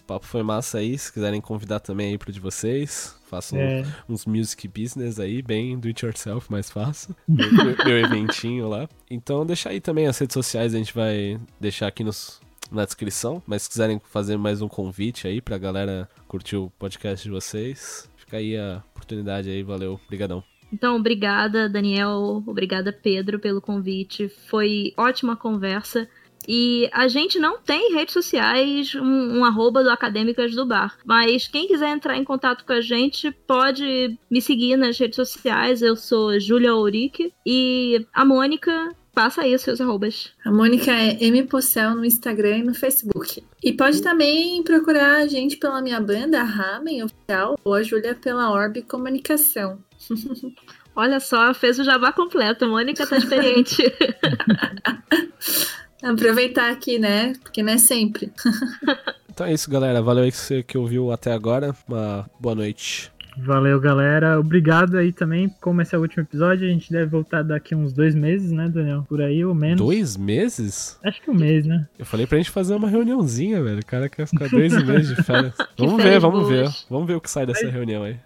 [0.00, 0.96] o papo foi massa aí.
[0.98, 5.78] Se quiserem convidar também aí pro de vocês, façam É, uns music business aí, bem
[5.78, 7.14] do it yourself, mais fácil.
[7.26, 8.88] Meu, meu- meu eventinho lá.
[9.10, 13.42] Então deixa aí também as redes sociais, a gente vai deixar aqui nos, na descrição.
[13.46, 18.10] Mas se quiserem fazer mais um convite aí pra galera curtir o podcast de vocês,
[18.16, 20.42] fica aí a oportunidade aí, valeu, brigadão.
[20.72, 22.42] Então, obrigada, Daniel.
[22.44, 24.28] Obrigada, Pedro, pelo convite.
[24.28, 26.08] Foi ótima conversa.
[26.46, 30.96] E a gente não tem redes sociais, um, um arroba do Acadêmicas do Bar.
[31.04, 35.82] Mas quem quiser entrar em contato com a gente, pode me seguir nas redes sociais.
[35.82, 37.32] Eu sou Júlia Ourique.
[37.44, 40.32] E a Mônica, passa aí os seus arrobas.
[40.44, 43.42] A Mônica é M Possel no Instagram e no Facebook.
[43.64, 48.14] E pode também procurar a gente pela minha banda, a Ramen Oficial, ou a Júlia
[48.14, 49.78] pela Orb Comunicação.
[50.94, 52.66] Olha só, fez o jabá completo.
[52.66, 53.82] A Mônica tá experiente.
[56.06, 57.32] Aproveitar aqui, né?
[57.42, 58.32] Porque não é sempre.
[59.36, 60.00] Então é isso, galera.
[60.00, 61.76] Valeu aí que você que ouviu até agora.
[61.86, 63.12] Uma boa noite.
[63.38, 64.38] Valeu, galera.
[64.38, 65.48] Obrigado aí também.
[65.60, 68.68] Como esse é o último episódio, a gente deve voltar daqui uns dois meses, né,
[68.68, 69.04] Daniel?
[69.08, 69.78] Por aí ou menos.
[69.78, 70.98] Dois meses?
[71.04, 71.86] Acho que um mês, né?
[71.98, 73.80] Eu falei pra gente fazer uma reuniãozinha, velho.
[73.80, 75.54] O cara quer ficar dois meses de férias.
[75.78, 76.68] Vamos ver, vamos ver.
[76.88, 78.16] Vamos ver o que sai dessa reunião aí.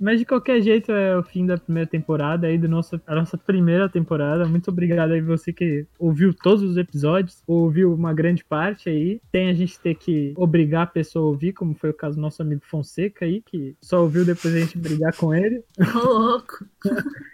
[0.00, 3.36] Mas de qualquer jeito é o fim da primeira temporada aí do nosso, a nossa
[3.36, 4.46] primeira temporada.
[4.46, 9.20] Muito obrigado aí você que ouviu todos os episódios, ouviu uma grande parte aí.
[9.30, 12.22] Tem a gente ter que obrigar a pessoa a ouvir, como foi o caso do
[12.22, 15.64] nosso amigo Fonseca aí, que só ouviu depois a gente brigar com ele.
[15.94, 16.64] Ô, louco.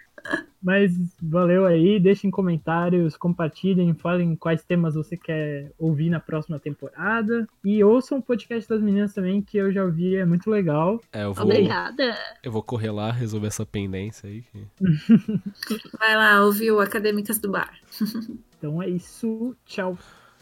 [0.61, 7.47] Mas valeu aí, deixem comentários, compartilhem, falem quais temas você quer ouvir na próxima temporada.
[7.63, 11.01] E ouçam o podcast das meninas também, que eu já ouvi, é muito legal.
[11.13, 12.17] É, eu vou, Obrigada.
[12.43, 14.43] eu vou correr lá, resolver essa pendência aí.
[15.97, 17.73] Vai lá, ouviu Acadêmicas do Bar.
[18.57, 19.95] Então é isso, tchau.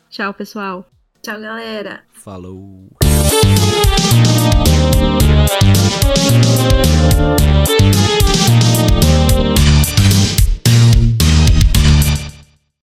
[0.09, 0.85] Tchau, pessoal.
[1.21, 2.01] Tchau, galera.
[2.13, 2.87] Falou.
[5.47, 5.75] Thank